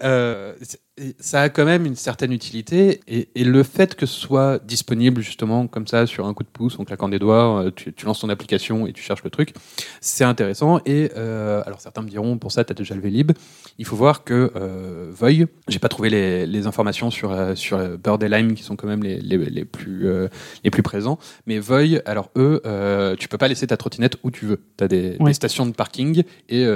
et 0.96 1.16
ça 1.18 1.42
a 1.42 1.48
quand 1.48 1.64
même 1.64 1.86
une 1.86 1.96
certaine 1.96 2.32
utilité 2.32 3.00
et, 3.08 3.28
et 3.34 3.42
le 3.42 3.64
fait 3.64 3.96
que 3.96 4.06
ce 4.06 4.20
soit 4.20 4.64
disponible 4.64 5.22
justement 5.22 5.66
comme 5.66 5.88
ça 5.88 6.06
sur 6.06 6.26
un 6.26 6.34
coup 6.34 6.44
de 6.44 6.48
pouce 6.48 6.78
en 6.78 6.84
claquant 6.84 7.08
des 7.08 7.18
doigts, 7.18 7.64
euh, 7.64 7.70
tu, 7.74 7.92
tu 7.92 8.06
lances 8.06 8.20
ton 8.20 8.28
application 8.28 8.86
et 8.86 8.92
tu 8.92 9.02
cherches 9.02 9.24
le 9.24 9.30
truc, 9.30 9.54
c'est 10.00 10.22
intéressant. 10.22 10.80
Et 10.86 11.10
euh, 11.16 11.62
alors 11.66 11.80
certains 11.80 12.02
me 12.02 12.08
diront 12.08 12.38
pour 12.38 12.52
ça 12.52 12.64
tu 12.64 12.70
as 12.70 12.74
déjà 12.74 12.94
le 12.94 13.00
Vélib. 13.00 13.32
Il 13.78 13.84
faut 13.84 13.96
voir 13.96 14.22
que 14.22 14.52
euh, 14.54 15.10
Voy, 15.12 15.46
j'ai 15.66 15.80
pas 15.80 15.88
trouvé 15.88 16.10
les, 16.10 16.46
les 16.46 16.66
informations 16.68 17.10
sur 17.10 17.32
euh, 17.32 17.56
sur 17.56 17.78
Bird 17.98 18.22
et 18.22 18.28
Lime 18.28 18.54
qui 18.54 18.62
sont 18.62 18.76
quand 18.76 18.86
même 18.86 19.02
les, 19.02 19.18
les, 19.20 19.36
les 19.36 19.64
plus 19.64 20.06
les 20.62 20.70
plus 20.70 20.82
présents. 20.82 21.18
Mais 21.46 21.58
Voy, 21.58 22.00
alors 22.06 22.30
eux, 22.36 22.62
tu 23.18 23.26
peux 23.28 23.38
pas 23.38 23.48
laisser 23.48 23.66
ta 23.66 23.76
trottinette 23.76 24.16
où 24.22 24.30
tu 24.30 24.46
veux. 24.46 24.60
Tu 24.78 24.84
as 24.84 24.88
des, 24.88 25.16
des 25.18 25.34
stations 25.34 25.66
de 25.66 25.72
parking 25.72 26.22
et 26.48 26.66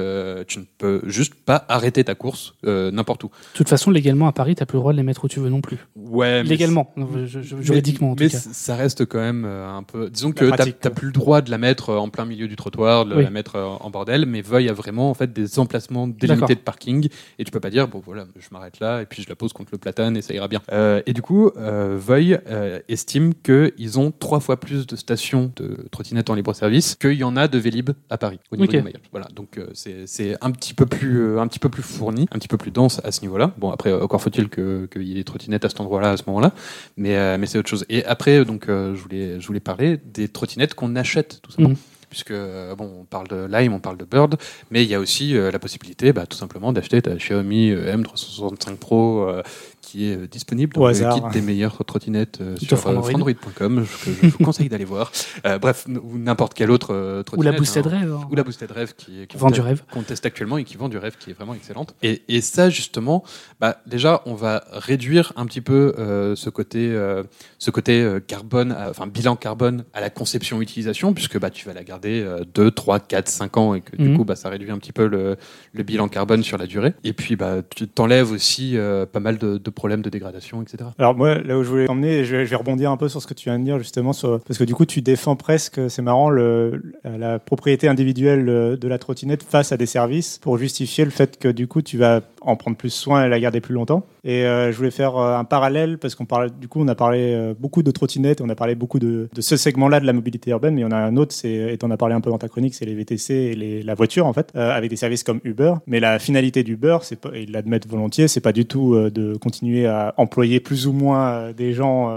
tu 0.47 0.59
ne 0.59 0.65
peux 0.77 1.01
juste 1.05 1.35
pas 1.35 1.65
arrêter 1.69 2.03
ta 2.03 2.15
course 2.15 2.55
n'importe 2.63 3.23
où. 3.23 3.27
De 3.27 3.57
toute 3.57 3.69
façon, 3.69 3.91
légalement 4.09 4.27
à 4.27 4.31
Paris, 4.31 4.55
t'as 4.55 4.65
plus 4.65 4.77
le 4.77 4.79
droit 4.81 4.91
de 4.91 4.97
les 4.97 5.03
mettre 5.03 5.23
où 5.25 5.27
tu 5.27 5.39
veux 5.39 5.49
non 5.49 5.61
plus. 5.61 5.77
Ouais, 5.95 6.41
mais 6.43 6.49
Légalement, 6.49 6.91
je- 6.97 7.41
je- 7.41 7.61
juridiquement 7.61 8.11
en 8.11 8.15
mais 8.19 8.27
tout 8.27 8.31
cas. 8.33 8.37
c- 8.39 8.49
ça 8.53 8.75
reste 8.75 9.05
quand 9.05 9.19
même 9.19 9.45
euh, 9.45 9.69
un 9.69 9.83
peu. 9.83 10.09
Disons 10.09 10.31
que 10.31 10.45
t'as 10.49 10.65
t'as 10.65 10.89
plus 10.89 11.07
le 11.07 11.13
droit 11.13 11.41
de 11.41 11.51
la 11.51 11.57
mettre 11.57 11.89
euh, 11.91 11.97
en 11.97 12.09
plein 12.09 12.25
milieu 12.25 12.47
du 12.47 12.55
trottoir, 12.55 13.05
de 13.05 13.15
Oui. 13.15 13.23
la 13.23 13.29
mettre 13.29 13.55
euh, 13.55 13.65
en 13.65 13.89
bordel, 13.91 14.25
mais 14.25 14.41
Voy 14.41 14.67
a 14.67 14.73
vraiment 14.73 15.09
en 15.09 15.13
fait 15.13 15.31
des 15.31 15.59
emplacements 15.59 16.07
D'accord. 16.07 16.19
délimités 16.19 16.55
de 16.55 16.59
parking 16.59 17.07
et 17.37 17.43
tu 17.43 17.51
peux 17.51 17.59
pas 17.59 17.69
dire 17.69 17.87
bon 17.87 18.01
voilà 18.03 18.25
je 18.39 18.47
m'arrête 18.51 18.79
là 18.79 19.01
et 19.01 19.05
puis 19.05 19.21
je 19.21 19.29
la 19.29 19.35
pose 19.35 19.53
contre 19.53 19.69
le 19.73 19.77
platane 19.77 20.17
et 20.17 20.21
ça 20.21 20.33
ira 20.33 20.47
bien. 20.47 20.61
Euh, 20.71 21.01
et 21.05 21.13
du 21.13 21.21
coup 21.21 21.51
euh, 21.57 21.97
Voy 21.99 22.35
euh, 22.47 22.79
estime 22.89 23.33
que 23.35 23.73
ils 23.77 23.99
ont 23.99 24.11
trois 24.11 24.39
fois 24.39 24.59
plus 24.59 24.87
de 24.87 24.95
stations 24.95 25.51
de 25.57 25.85
trottinettes 25.91 26.29
en 26.29 26.33
libre 26.35 26.53
service 26.55 26.95
qu'il 26.95 27.13
y 27.13 27.23
en 27.23 27.35
a 27.37 27.47
de 27.47 27.57
Vélib 27.59 27.91
à 28.09 28.17
Paris 28.17 28.39
au 28.51 28.55
niveau 28.55 28.65
Ok. 28.65 28.75
du 28.75 28.81
maillage. 28.81 29.01
Voilà 29.11 29.27
donc 29.35 29.57
euh, 29.57 29.67
c'est 29.73 30.07
c'est 30.07 30.35
un 30.41 30.51
petit 30.51 30.73
peu 30.73 30.85
plus 30.87 31.19
euh, 31.21 31.39
un 31.39 31.47
petit 31.47 31.59
peu 31.59 31.69
plus 31.69 31.83
fourni, 31.83 32.27
un 32.31 32.39
petit 32.39 32.47
peu 32.47 32.57
plus 32.57 32.71
dense 32.71 33.01
à 33.03 33.11
ce 33.11 33.21
niveau-là. 33.21 33.53
Bon 33.57 33.71
après 33.71 33.91
encore 34.01 34.21
faut-il 34.21 34.49
que 34.49 34.87
qu'il 34.91 35.03
y 35.03 35.11
ait 35.11 35.15
des 35.15 35.23
trottinettes 35.23 35.65
à 35.65 35.69
cet 35.69 35.79
endroit-là 35.79 36.11
à 36.11 36.17
ce 36.17 36.23
moment-là 36.27 36.53
mais, 36.97 37.15
euh, 37.15 37.37
mais 37.39 37.45
c'est 37.45 37.57
autre 37.57 37.69
chose. 37.69 37.85
Et 37.89 38.05
après, 38.05 38.45
donc, 38.45 38.69
euh, 38.69 38.95
je, 38.95 39.01
voulais, 39.01 39.39
je 39.39 39.47
voulais 39.47 39.59
parler 39.59 39.97
des 39.97 40.27
trottinettes 40.27 40.73
qu'on 40.73 40.95
achète, 40.95 41.39
tout 41.41 41.51
simplement. 41.51 41.69
Mhm. 41.69 41.77
Puisque, 42.09 42.31
euh, 42.31 42.73
bon, 42.75 42.91
on 43.01 43.05
parle 43.05 43.27
de 43.27 43.47
Lime, 43.49 43.73
on 43.73 43.79
parle 43.79 43.97
de 43.97 44.05
Bird, 44.05 44.35
mais 44.71 44.83
il 44.83 44.89
y 44.89 44.95
a 44.95 44.99
aussi 44.99 45.37
euh, 45.37 45.51
la 45.51 45.59
possibilité, 45.59 46.11
bah, 46.11 46.25
tout 46.25 46.37
simplement, 46.37 46.73
d'acheter 46.73 47.01
ta 47.03 47.15
Xiaomi 47.15 47.69
euh, 47.69 47.95
M365 47.95 48.77
Pro 48.77 49.29
euh, 49.29 49.43
qui 49.81 50.09
est 50.09 50.15
euh, 50.17 50.27
disponible 50.27 50.73
Au 50.77 50.81
dans 50.81 50.85
le 50.87 50.91
hasard. 50.91 51.15
guide 51.19 51.31
des 51.33 51.41
meilleures 51.41 51.83
trottinettes 51.85 52.39
euh, 52.41 52.55
sur 52.57 52.85
euh, 52.87 52.95
Android.com, 52.95 53.85
que 54.03 54.11
je 54.21 54.27
vous 54.27 54.37
conseille 54.43 54.69
d'aller 54.69 54.85
voir. 54.85 55.11
Euh, 55.45 55.57
bref, 55.59 55.85
ou 55.87 56.17
n'importe 56.17 56.53
quelle 56.53 56.71
autre 56.71 56.93
euh, 56.93 57.19
Ou 57.19 57.23
trottinette. 57.23 57.53
la 57.53 57.57
Boosted 57.59 57.87
hein. 57.87 57.89
Rêve. 57.89 58.13
hein. 58.13 58.27
Ou 58.31 58.35
la 58.35 58.43
Boosted 58.43 58.71
Rêve 58.71 58.93
qui, 58.95 59.25
qui 59.27 59.37
Vend 59.37 59.51
du 59.51 59.61
rêve. 59.61 59.83
qu'on 59.91 60.01
teste 60.03 60.25
actuellement 60.25 60.57
et 60.57 60.63
qui 60.63 60.77
vend 60.77 60.89
du 60.89 60.97
rêve 60.97 61.15
qui 61.19 61.29
est 61.31 61.33
vraiment 61.33 61.53
excellente. 61.53 61.95
Et, 62.03 62.21
et 62.27 62.41
ça 62.41 62.69
justement, 62.69 63.23
bah, 63.59 63.77
déjà 63.87 64.21
on 64.25 64.33
va 64.35 64.63
réduire 64.71 65.33
un 65.35 65.45
petit 65.45 65.61
peu 65.61 65.93
euh, 65.97 66.35
ce 66.35 66.49
côté, 66.49 66.89
euh, 66.91 67.23
ce 67.57 67.71
côté 67.71 68.01
euh, 68.01 68.19
carbone, 68.19 68.75
enfin 68.89 69.07
bilan 69.07 69.35
carbone 69.35 69.85
à 69.93 70.01
la 70.01 70.09
conception 70.09 70.61
utilisation, 70.61 71.13
puisque 71.13 71.39
bah 71.39 71.49
tu 71.49 71.65
vas 71.67 71.73
la 71.73 71.83
garder 71.83 72.21
euh, 72.21 72.43
2, 72.53 72.71
3, 72.71 72.99
4, 72.99 73.27
5 73.27 73.57
ans 73.57 73.73
et 73.75 73.81
que 73.81 73.95
du 73.95 74.09
Mhm. 74.09 74.17
coup 74.17 74.23
bah 74.25 74.35
ça 74.35 74.49
réduit 74.49 74.71
un 74.71 74.77
petit 74.77 74.91
peu 74.91 75.07
le, 75.07 75.37
le 75.73 75.83
bilan 75.83 76.07
carbone 76.07 76.43
sur 76.43 76.57
la 76.57 76.67
durée. 76.67 76.93
Et 77.03 77.13
puis 77.13 77.35
bah 77.35 77.57
tu 77.75 77.87
t'enlèves 77.87 78.31
aussi 78.31 78.77
euh, 78.77 79.05
pas 79.05 79.19
mal 79.19 79.37
de, 79.37 79.57
de 79.57 79.68
problèmes 79.71 80.01
de 80.01 80.09
dégradation, 80.09 80.61
etc. 80.61 80.89
Alors 80.97 81.15
moi, 81.15 81.35
là 81.35 81.57
où 81.57 81.63
je 81.63 81.69
voulais 81.69 81.89
emmener, 81.89 82.25
je 82.25 82.35
vais, 82.35 82.55
rebondir 82.55 82.91
un 82.91 82.97
peu 82.97 83.09
sur 83.09 83.21
ce 83.21 83.27
que 83.27 83.33
tu 83.33 83.49
viens 83.49 83.59
de 83.59 83.63
dire 83.63 83.77
justement, 83.77 84.11
parce 84.13 84.57
que 84.57 84.63
du 84.63 84.75
coup, 84.75 84.85
tu 84.85 85.01
défends 85.01 85.35
presque, 85.35 85.89
c'est 85.89 86.01
marrant, 86.01 86.29
la 86.29 87.39
propriété 87.39 87.87
individuelle 87.87 88.49
euh, 88.49 88.77
de 88.77 88.87
la 88.87 88.97
trottinette 88.97 89.43
face 89.43 89.71
à 89.71 89.77
des 89.77 89.85
services 89.85 90.37
pour 90.39 90.57
justifier 90.57 91.05
le 91.05 91.11
fait 91.11 91.37
que 91.37 91.47
du 91.47 91.67
coup, 91.67 91.81
tu 91.81 91.97
vas 91.97 92.21
en 92.41 92.55
prendre 92.55 92.77
plus 92.77 92.89
soin 92.89 93.25
et 93.25 93.29
la 93.29 93.39
garder 93.39 93.61
plus 93.61 93.73
longtemps. 93.73 94.05
Et 94.23 94.45
euh, 94.45 94.71
je 94.71 94.77
voulais 94.77 94.91
faire 94.91 95.17
euh, 95.17 95.37
un 95.37 95.43
parallèle 95.43 95.97
parce 95.97 96.15
qu'on 96.15 96.25
parle, 96.25 96.51
du 96.51 96.67
coup, 96.67 96.81
on 96.81 96.87
a 96.87 96.95
parlé 96.95 97.33
euh, 97.33 97.53
beaucoup 97.57 97.83
de 97.83 97.91
trottinettes, 97.91 98.41
on 98.41 98.49
a 98.49 98.55
parlé 98.55 98.75
beaucoup 98.75 98.99
de, 98.99 99.29
ce 99.37 99.57
segment-là 99.57 99.99
de 99.99 100.05
la 100.05 100.13
mobilité 100.13 100.51
urbaine, 100.51 100.75
mais 100.75 100.83
en 100.83 100.91
a 100.91 100.97
un 100.97 101.17
autre, 101.17 101.33
c'est, 101.33 101.73
et 101.73 101.77
t'en 101.77 101.91
as 101.91 101.97
parlé 101.97 102.15
un 102.15 102.21
peu 102.21 102.29
dans 102.29 102.37
ta 102.37 102.47
chronique, 102.47 102.73
c'est 102.73 102.85
les 102.85 102.95
VTC 102.95 103.33
et 103.33 103.83
la 103.83 103.95
voiture 103.95 104.25
en 104.25 104.33
fait, 104.33 104.55
avec 104.55 104.89
des 104.89 104.95
services 104.95 105.23
comme 105.23 105.39
Uber. 105.43 105.73
Mais 105.87 105.99
la 105.99 106.19
finalité 106.19 106.63
d'Uber, 106.63 106.99
c'est 107.01 107.19
pas, 107.19 107.29
ils 107.35 107.51
l'admettent 107.51 107.87
volontiers, 107.87 108.27
c'est 108.27 108.41
pas 108.41 108.51
du 108.51 108.65
tout 108.65 108.95
de 109.09 109.35
continuer 109.37 109.85
à 109.85 110.13
employer 110.17 110.59
plus 110.59 110.87
ou 110.87 110.93
moins 110.93 111.51
des 111.51 111.73
gens 111.73 112.13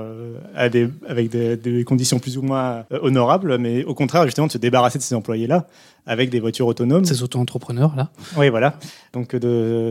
avec 0.55 1.31
des, 1.31 1.57
des 1.57 1.85
conditions 1.85 2.19
plus 2.19 2.39
ou 2.39 2.43
moins 2.43 2.85
honorables, 2.91 3.59
mais 3.59 3.85
au 3.85 3.95
contraire 3.95 4.25
justement 4.25 4.47
de 4.47 4.53
se 4.53 4.59
débarrasser 4.59 4.99
de 4.99 5.03
ces 5.03 5.15
employés-là 5.15 5.67
avec 6.07 6.31
des 6.31 6.41
voitures 6.41 6.67
autonomes. 6.67 7.05
Ces 7.05 7.23
auto-entrepreneurs 7.23 7.95
là. 7.97 8.11
Oui, 8.37 8.49
voilà. 8.49 8.79
Donc 9.13 9.35
euh, 9.35 9.39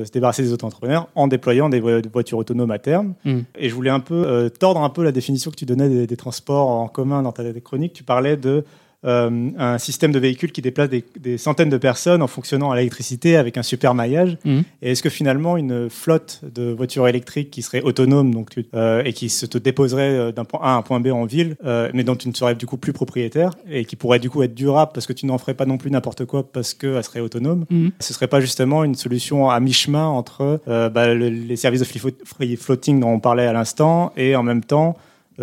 de 0.01 0.05
se 0.05 0.11
débarrasser 0.11 0.43
des 0.43 0.51
auto-entrepreneurs 0.53 1.07
en 1.15 1.27
déployant 1.27 1.69
des 1.69 1.79
vo- 1.79 2.01
voitures 2.11 2.37
autonomes 2.37 2.71
à 2.71 2.79
terme. 2.79 3.13
Mm. 3.25 3.39
Et 3.57 3.69
je 3.69 3.75
voulais 3.75 3.89
un 3.91 3.99
peu 4.01 4.23
euh, 4.27 4.49
tordre 4.49 4.81
un 4.81 4.89
peu 4.89 5.03
la 5.03 5.11
définition 5.11 5.51
que 5.51 5.55
tu 5.55 5.65
donnais 5.65 5.89
des, 5.89 6.07
des 6.07 6.17
transports 6.17 6.67
en 6.67 6.87
commun 6.87 7.21
dans 7.21 7.31
ta 7.31 7.43
chronique. 7.61 7.93
Tu 7.93 8.03
parlais 8.03 8.35
de 8.37 8.65
euh, 9.05 9.49
un 9.57 9.77
système 9.77 10.11
de 10.11 10.19
véhicules 10.19 10.51
qui 10.51 10.61
déplace 10.61 10.89
des, 10.89 11.03
des 11.19 11.37
centaines 11.37 11.69
de 11.69 11.77
personnes 11.77 12.21
en 12.21 12.27
fonctionnant 12.27 12.71
à 12.71 12.75
l'électricité 12.75 13.35
avec 13.35 13.57
un 13.57 13.63
super 13.63 13.93
maillage. 13.95 14.37
Mhm. 14.45 14.63
Et 14.81 14.91
est-ce 14.91 15.01
que 15.01 15.09
finalement 15.09 15.57
une 15.57 15.89
flotte 15.89 16.41
de 16.53 16.71
voitures 16.71 17.07
électriques 17.07 17.49
qui 17.51 17.61
serait 17.63 17.81
autonome 17.81 18.33
donc 18.33 18.49
euh, 18.75 19.01
et 19.03 19.13
qui 19.13 19.29
se 19.29 19.45
te 19.45 19.57
déposerait 19.57 20.09
euh, 20.17 20.31
d'un 20.31 20.45
point 20.45 20.59
A 20.63 20.73
à 20.73 20.77
un 20.77 20.81
point 20.83 20.99
B 20.99 21.07
en 21.07 21.25
ville, 21.25 21.55
euh, 21.65 21.89
mais 21.93 22.03
dont 22.03 22.15
tu 22.15 22.29
ne 22.29 22.33
serais 22.33 22.53
du 22.55 22.65
coup 22.65 22.77
plus 22.77 22.93
propriétaire 22.93 23.51
et 23.69 23.85
qui 23.85 23.95
pourrait 23.95 24.19
du 24.19 24.29
coup 24.29 24.43
être 24.43 24.53
durable 24.53 24.91
parce 24.93 25.07
que 25.07 25.13
tu 25.13 25.25
n'en 25.25 25.37
ferais 25.37 25.53
pas 25.55 25.65
non 25.65 25.77
plus 25.77 25.89
n'importe 25.91 26.25
quoi 26.25 26.43
parce 26.51 26.73
qu'elle 26.73 27.03
serait 27.03 27.21
autonome, 27.21 27.65
Mhm. 27.69 27.91
ce 27.99 28.13
serait 28.13 28.27
pas 28.27 28.39
justement 28.41 28.83
une 28.83 28.95
solution 28.95 29.49
à 29.49 29.59
mi-chemin 29.59 30.05
entre 30.05 30.61
bah, 30.67 31.13
le- 31.13 31.29
les 31.29 31.55
services 31.55 31.79
de 31.81 31.85
free 31.85 31.99
flo- 31.99 32.25
free 32.25 32.55
floating 32.55 32.99
dont 32.99 33.09
on 33.09 33.19
parlait 33.19 33.45
à 33.47 33.53
l'instant 33.53 34.11
et 34.17 34.35
en 34.35 34.43
même 34.43 34.63
temps 34.63 34.95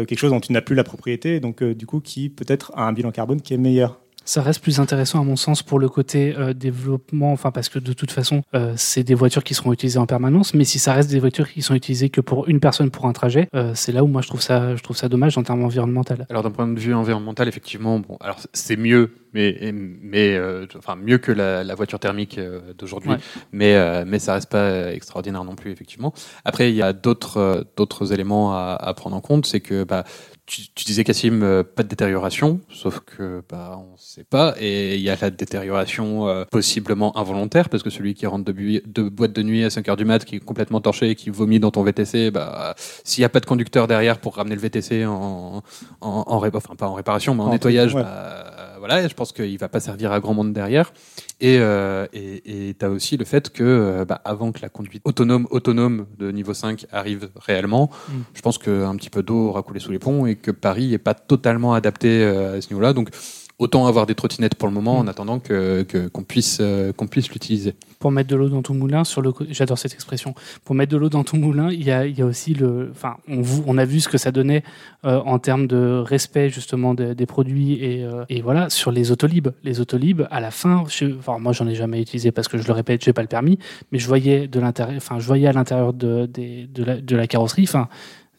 quelque 0.05 0.19
chose 0.19 0.31
dont 0.31 0.41
tu 0.41 0.53
n'as 0.53 0.61
plus 0.61 0.75
la 0.75 0.85
propriété, 0.85 1.41
donc 1.41 1.63
euh, 1.63 1.75
du 1.75 1.87
coup 1.87 2.01
qui 2.01 2.29
peut-être 2.29 2.73
a 2.75 2.87
un 2.87 2.93
bilan 2.93 3.11
carbone 3.11 3.41
qui 3.41 3.55
est 3.55 3.59
meilleur. 3.59 4.01
Ça 4.29 4.43
reste 4.43 4.61
plus 4.61 4.79
intéressant 4.79 5.23
à 5.23 5.25
mon 5.25 5.37
sens 5.37 5.63
pour 5.63 5.79
le 5.79 5.89
côté 5.89 6.37
euh, 6.37 6.53
développement, 6.53 7.33
enfin 7.33 7.51
parce 7.51 7.71
que 7.71 7.79
de 7.79 7.95
toute 7.95 8.11
façon 8.11 8.43
euh, 8.55 8.75
c'est 8.77 9.03
des 9.03 9.15
voitures 9.15 9.43
qui 9.43 9.55
seront 9.55 9.73
utilisées 9.73 9.99
en 9.99 10.05
permanence, 10.05 10.53
mais 10.53 10.65
si 10.65 10.79
ça 10.79 10.93
reste 10.93 11.11
des 11.11 11.19
voitures 11.19 11.51
qui 11.51 11.63
sont 11.63 11.75
utilisées 11.75 12.11
que 12.11 12.21
pour 12.21 12.47
une 12.47 12.61
personne 12.61 12.91
pour 12.91 13.07
un 13.07 13.15
trajet, 13.15 13.49
euh, 13.55 13.73
c'est 13.75 13.91
là 13.91 14.05
où 14.05 14.07
moi 14.07 14.21
je 14.21 14.29
trouve 14.29 14.43
ça, 14.43 14.77
je 14.77 14.83
trouve 14.83 14.99
ça 14.99 15.09
dommage 15.09 15.39
en 15.39 15.43
termes 15.43 15.65
environnemental. 15.65 16.27
Alors 16.29 16.43
d'un 16.43 16.51
point 16.51 16.69
de 16.69 16.79
vue 16.79 16.93
environnemental, 16.93 17.49
effectivement, 17.49 18.01
bon, 18.01 18.19
alors 18.21 18.39
c'est 18.53 18.77
mieux 18.77 19.13
mais, 19.33 19.73
mais 19.73 20.35
euh, 20.35 20.67
enfin 20.77 20.95
mieux 20.95 21.17
que 21.17 21.33
la, 21.33 21.65
la 21.65 21.75
voiture 21.75 21.99
thermique 21.99 22.37
euh, 22.37 22.61
d'aujourd'hui, 22.77 23.13
Ouais. 23.13 23.19
mais 23.53 23.77
euh, 23.77 24.05
mais 24.07 24.19
ça 24.19 24.35
reste 24.35 24.51
pas 24.51 24.93
extraordinaire 24.93 25.45
non 25.45 25.55
plus 25.55 25.71
effectivement. 25.71 26.13
Après, 26.45 26.69
il 26.71 26.77
y 26.77 26.83
a 26.83 26.93
d'autres 26.93 27.65
d'autres 27.79 28.13
éléments 28.13 28.53
à, 28.53 28.77
à 28.79 28.93
prendre 28.93 29.17
en 29.17 29.23
compte, 29.23 29.47
c'est 29.47 29.61
que 29.61 29.85
bah 29.85 30.05
tu, 30.49 30.63
tu 30.75 30.85
disais 30.85 31.05
Cassim, 31.05 31.43
euh, 31.43 31.63
pas 31.63 31.83
de 31.83 31.89
détérioration, 31.89 32.61
sauf 32.71 33.01
que 33.01 33.43
bah 33.49 33.79
on 33.79 33.97
sait 33.97 34.25
pas, 34.25 34.55
et 34.59 34.97
il 34.97 35.01
y 35.03 35.11
a 35.11 35.17
la 35.21 35.31
détérioration 35.31 36.27
euh, 36.29 36.45
possiblement 36.51 37.17
involontaire, 37.19 37.69
parce 37.69 37.83
que 37.83 37.91
celui 37.91 38.15
qui 38.15 38.27
rentre 38.27 38.45
de, 38.47 38.53
bui- 38.53 38.83
de 38.87 39.09
boîte 39.09 39.33
de 39.33 39.43
nuit 39.43 39.63
à 39.65 39.71
5 39.71 39.89
heures 39.89 39.97
du 39.97 40.05
mat, 40.07 40.25
qui 40.25 40.37
est 40.37 40.41
complètement 40.41 40.81
torché 40.81 41.11
et 41.11 41.15
qui 41.15 41.31
vomit 41.31 41.61
dans 41.61 41.71
ton 41.71 41.83
VTC, 41.83 42.31
bah 42.31 42.75
s'il 43.05 43.21
n'y 43.21 43.27
a 43.27 43.29
pas 43.29 43.41
de 43.41 43.47
conducteur 43.47 43.87
derrière 43.87 44.19
pour 44.19 44.37
ramener 44.37 44.55
le 44.55 44.61
VTC 44.63 45.05
en, 45.07 45.63
en, 46.01 46.09
en 46.27 46.47
enfin 46.55 46.75
pas 46.77 46.89
en 46.89 46.95
réparation, 46.95 47.35
mais 47.35 47.43
en, 47.43 47.47
En- 47.47 47.51
nettoyage, 47.51 47.95
ouais. 47.95 48.03
bah, 48.03 48.45
voilà, 48.89 49.07
je 49.07 49.15
pense 49.15 49.33
qu'il 49.33 49.59
va 49.59 49.69
pas 49.69 49.81
servir 49.81 50.13
à 50.13 50.21
grand 50.21 50.35
monde 50.35 50.53
derrière. 50.53 50.93
Et 51.41 51.59
euh, 51.61 52.07
et 52.13 52.75
tu 52.79 52.85
as 52.85 52.91
aussi 52.91 53.17
le 53.17 53.25
fait 53.25 53.51
que 53.51 53.63
euh, 53.63 54.05
bah, 54.05 54.21
avant 54.25 54.51
que 54.51 54.61
la 54.63 54.69
conduite 54.69 55.03
autonome 55.05 55.47
autonome 55.51 56.07
de 56.19 56.31
niveau 56.33 56.55
5 56.55 56.87
arrive 56.91 57.29
réellement, 57.37 57.91
Mm. 58.09 58.13
je 58.35 58.41
pense 58.41 58.59
qu'un 58.59 58.97
petit 58.97 59.11
peu 59.11 59.23
d'eau 59.23 59.49
aura 59.49 59.63
coulé 59.63 59.81
sous 59.81 59.91
les 59.91 59.99
ponts 59.99 60.27
et 60.27 60.37
que 60.37 60.51
Paris 60.51 60.89
n'est 60.89 60.99
pas 60.99 61.15
totalement 61.15 61.75
adapté 61.75 62.23
euh, 62.23 62.59
à 62.59 62.61
ce 62.61 62.69
niveau-là. 62.71 62.93
Donc 62.93 63.11
autant 63.59 63.87
avoir 63.89 64.07
des 64.07 64.15
trottinettes 64.15 64.55
pour 64.55 64.69
le 64.69 64.75
moment 64.75 64.99
Mm. 64.99 65.01
en 65.01 65.07
attendant 65.09 65.39
que 65.41 65.83
que- 65.83 66.07
qu'on 66.09 66.23
puisse 66.23 66.59
euh, 66.61 66.93
qu'on 66.93 67.07
puisse 67.09 67.31
l'utiliser. 67.33 67.75
pour 67.99 68.13
mettre 68.13 68.29
de 68.31 68.37
l'eau 68.37 68.49
dans 68.49 68.63
ton 68.63 68.75
moulin 68.75 69.03
sur 69.05 69.21
le 69.21 69.33
j'adore 69.51 69.77
cette 69.79 69.95
expression 69.95 70.35
pour 70.65 70.77
mettre 70.77 70.93
de 70.93 70.97
l'eau 70.97 71.09
dans 71.09 71.25
ton 71.25 71.37
moulin 71.39 71.69
il 71.73 71.83
y 71.83 71.91
a, 71.91 72.07
il 72.07 72.17
y 72.17 72.23
a 72.23 72.27
aussi 72.27 72.55
le 72.55 72.91
enfin 72.93 73.17
on, 73.27 73.77
a 73.77 73.85
vu 73.85 73.99
ce 74.01 74.09
que 74.09 74.19
ça 74.19 74.31
donnait 74.31 74.63
euh, 75.05 75.21
en 75.27 75.41
termes 75.41 75.67
de 75.67 75.99
respect 76.07 76.49
justement 76.51 76.95
des- 76.95 77.17
des 77.17 77.27
produits 77.27 77.73
et, 77.83 78.05
euh, 78.05 78.25
et 78.29 78.41
voilà 78.43 78.71
sur 78.71 78.93
les 78.93 79.11
autolibes 79.11 79.49
les 79.65 79.81
autolibes 79.81 80.29
à 80.31 80.39
la 80.41 80.53
fin 80.53 80.85
je, 80.89 81.07
enfin 81.19 81.39
moi 81.41 81.53
j'en 81.53 81.67
ai 81.67 81.75
jamais 81.75 82.01
utilisé 82.01 82.31
parce 82.31 82.47
que 82.47 82.59
je 82.59 82.67
le 82.67 82.73
répète 82.73 83.03
j'ai 83.05 83.13
pas 83.13 83.23
le 83.23 83.29
permis 83.29 83.59
mais 83.91 83.99
je 83.99 84.07
voyais 84.07 84.47
de 84.47 84.61
l'intérieur 84.61 84.97
enfin 84.99 85.19
je 85.19 85.27
voyais 85.27 85.49
à 85.49 85.53
l'intérieur 85.53 85.93
de, 85.93 86.27
de, 86.27 86.85
la, 86.85 87.01
de 87.01 87.17
la 87.17 87.27
carrosserie 87.27 87.65
enfin 87.65 87.89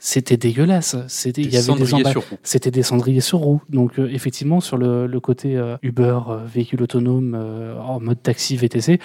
c'était 0.01 0.37
dégueulasse 0.37 0.95
c'était 1.07 1.41
il 1.41 1.51
y 1.53 1.57
avait 1.57 1.57
des 1.57 1.61
cendriers 1.63 1.93
emballages 1.93 2.11
sur 2.13 2.21
roue. 2.29 2.37
c'était 2.43 2.71
des 2.71 2.83
cendriers 2.83 3.21
sur 3.21 3.39
roue. 3.39 3.61
Donc 3.69 3.99
euh, 3.99 4.09
effectivement, 4.11 4.61
sur 4.61 4.77
le, 4.77 5.07
le 5.07 5.19
côté 5.19 5.57
euh, 5.57 5.75
Uber, 5.83 6.19
euh, 6.29 6.45
véhicule 6.45 6.81
autonome, 6.83 7.35
euh, 7.35 7.77
en 7.79 7.99
mode 7.99 8.21
taxi, 8.23 8.55
VTC, 8.55 8.99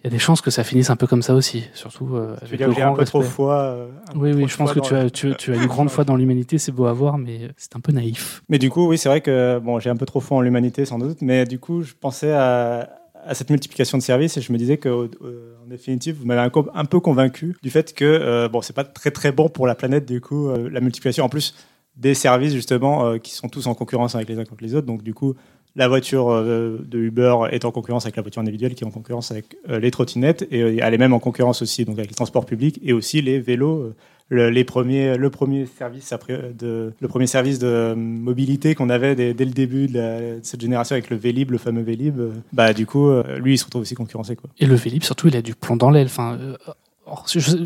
il 0.00 0.04
y 0.04 0.06
a 0.06 0.10
des 0.10 0.20
chances 0.20 0.40
que 0.40 0.52
ça 0.52 0.62
finisse 0.62 0.90
un 0.90 0.96
peu 0.96 1.08
comme 1.08 1.22
ça 1.22 1.34
aussi. 1.34 1.64
Surtout 1.74 2.10
euh, 2.14 2.36
avec 2.40 2.56
dire 2.56 2.68
le 2.68 2.72
que 2.72 2.78
j'ai 2.78 2.84
un 2.84 2.86
grand 2.92 2.96
peu 2.96 3.04
trop 3.04 3.20
foi. 3.20 3.54
euh, 3.62 3.88
Oui, 4.14 4.32
oui, 4.32 4.46
je 4.46 4.56
pense 4.56 4.72
que 4.72 4.78
tu 4.78 4.94
as, 4.94 5.10
tu, 5.10 5.34
tu 5.36 5.52
as 5.52 5.56
une 5.56 5.66
grande 5.66 5.90
foi 5.90 6.04
dans 6.04 6.14
l'humanité, 6.14 6.56
c'est 6.58 6.70
beau 6.70 6.86
à 6.86 6.92
voir, 6.92 7.18
mais 7.18 7.50
c'est 7.56 7.74
un 7.74 7.80
peu 7.80 7.90
naïf. 7.90 8.40
Mais 8.48 8.60
du 8.60 8.70
coup, 8.70 8.86
oui, 8.86 8.96
c'est 8.96 9.08
vrai 9.08 9.20
que 9.20 9.58
bon, 9.58 9.80
j'ai 9.80 9.90
un 9.90 9.96
peu 9.96 10.06
trop 10.06 10.20
foi 10.20 10.36
en 10.36 10.40
l'humanité 10.40 10.84
sans 10.84 10.98
doute, 11.00 11.18
mais 11.20 11.46
du 11.46 11.58
coup, 11.58 11.82
je 11.82 11.94
pensais 11.98 12.30
à, 12.32 12.88
à 13.24 13.34
cette 13.34 13.50
multiplication 13.50 13.98
de 13.98 14.02
services 14.02 14.36
et 14.36 14.40
je 14.40 14.52
me 14.52 14.58
disais 14.58 14.78
que, 14.78 14.88
euh, 14.88 15.56
en 15.62 15.66
définitive, 15.66 16.16
vous 16.18 16.26
m'avez 16.26 16.50
un, 16.74 16.84
peu 16.84 17.00
convaincu 17.00 17.56
du 17.62 17.70
fait 17.70 17.94
que 17.94 18.04
euh, 18.04 18.48
bon, 18.48 18.62
c'est 18.62 18.72
pas 18.72 18.84
très 18.84 19.10
très 19.10 19.32
bon 19.32 19.48
pour 19.48 19.66
la 19.66 19.74
planète 19.74 20.06
du 20.06 20.20
coup 20.20 20.48
euh, 20.48 20.68
la 20.70 20.80
multiplication. 20.80 21.24
En 21.24 21.28
plus 21.28 21.54
des 21.96 22.14
services 22.14 22.52
justement 22.52 23.06
euh, 23.06 23.18
qui 23.18 23.32
sont 23.32 23.48
tous 23.48 23.66
en 23.66 23.74
concurrence 23.74 24.14
avec 24.14 24.28
les 24.28 24.38
uns 24.38 24.44
contre 24.44 24.62
les 24.62 24.74
autres, 24.74 24.86
donc 24.86 25.02
du 25.02 25.14
coup. 25.14 25.34
La 25.78 25.86
voiture 25.86 26.28
euh, 26.28 26.84
de 26.84 26.98
Uber 26.98 27.36
est 27.52 27.64
en 27.64 27.70
concurrence 27.70 28.04
avec 28.04 28.16
la 28.16 28.22
voiture 28.22 28.40
individuelle, 28.40 28.74
qui 28.74 28.82
est 28.82 28.86
en 28.86 28.90
concurrence 28.90 29.30
avec 29.30 29.56
euh, 29.70 29.78
les 29.78 29.92
trottinettes, 29.92 30.44
et 30.50 30.60
euh, 30.60 30.76
elle 30.82 30.92
est 30.92 30.98
même 30.98 31.12
en 31.12 31.20
concurrence 31.20 31.62
aussi 31.62 31.84
donc 31.84 31.96
avec 31.98 32.10
les 32.10 32.16
transports 32.16 32.46
publics 32.46 32.80
et 32.82 32.92
aussi 32.92 33.22
les 33.22 33.38
vélos. 33.38 33.94
le, 34.28 34.64
premier 34.64 35.66
service 35.66 36.12
de, 36.58 36.92
le 37.00 37.08
premier 37.08 37.28
service 37.28 37.60
de 37.60 37.94
mobilité 37.94 38.74
qu'on 38.74 38.90
avait 38.90 39.14
dès, 39.14 39.44
le 39.44 39.52
début 39.52 39.86
de, 39.86 40.40
cette 40.42 40.60
génération 40.60 40.94
avec 40.94 41.10
le 41.10 41.16
Vélib, 41.16 41.52
le 41.52 41.58
fameux 41.58 41.82
Vélib, 41.82 42.20
bah 42.52 42.72
du 42.72 42.84
coup, 42.84 43.08
lui, 43.38 43.54
il 43.54 43.58
se 43.58 43.64
retrouve 43.64 43.82
aussi 43.82 43.94
concurrencé. 43.94 44.36
Et 44.58 44.66
le 44.66 44.74
Vélib, 44.74 45.04
surtout, 45.04 45.28
il 45.28 45.36
a 45.36 45.42
du 45.42 45.54
plomb 45.54 45.76
dans 45.76 45.90
l'aile. 45.90 46.08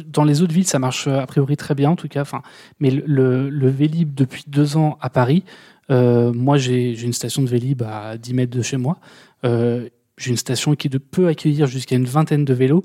Dans 0.07 0.25
les 0.25 0.43
autres 0.43 0.53
villes, 0.53 0.69
ça 0.69 0.79
marche 0.79 1.09
a 1.09 1.27
priori 1.27 1.57
très 1.57 1.75
bien, 1.75 1.91
en 1.91 1.97
tout 1.97 2.09
cas. 2.09 2.21
Enfin, 2.21 2.43
mais 2.79 2.91
le 2.91 3.69
Vélib, 3.69 4.15
depuis 4.15 4.45
deux 4.47 4.77
ans 4.77 4.99
à 5.01 5.09
Paris, 5.09 5.45
euh, 5.91 6.33
moi, 6.33 6.59
j'ai 6.59 7.01
une 7.03 7.13
station 7.13 7.43
de 7.43 7.49
Vélib 7.49 7.83
à 7.83 8.17
10 8.17 8.35
mètres 8.35 8.57
de 8.57 8.63
chez 8.63 8.77
moi. 8.77 8.99
Euh, 9.45 9.89
j'ai 10.19 10.31
une 10.31 10.37
station 10.37 10.75
qui 10.75 10.89
peut 10.89 11.29
accueillir 11.29 11.67
jusqu'à 11.67 11.97
une 11.97 12.05
vingtaine 12.05 12.45
de 12.45 12.55
vélos. 12.55 12.85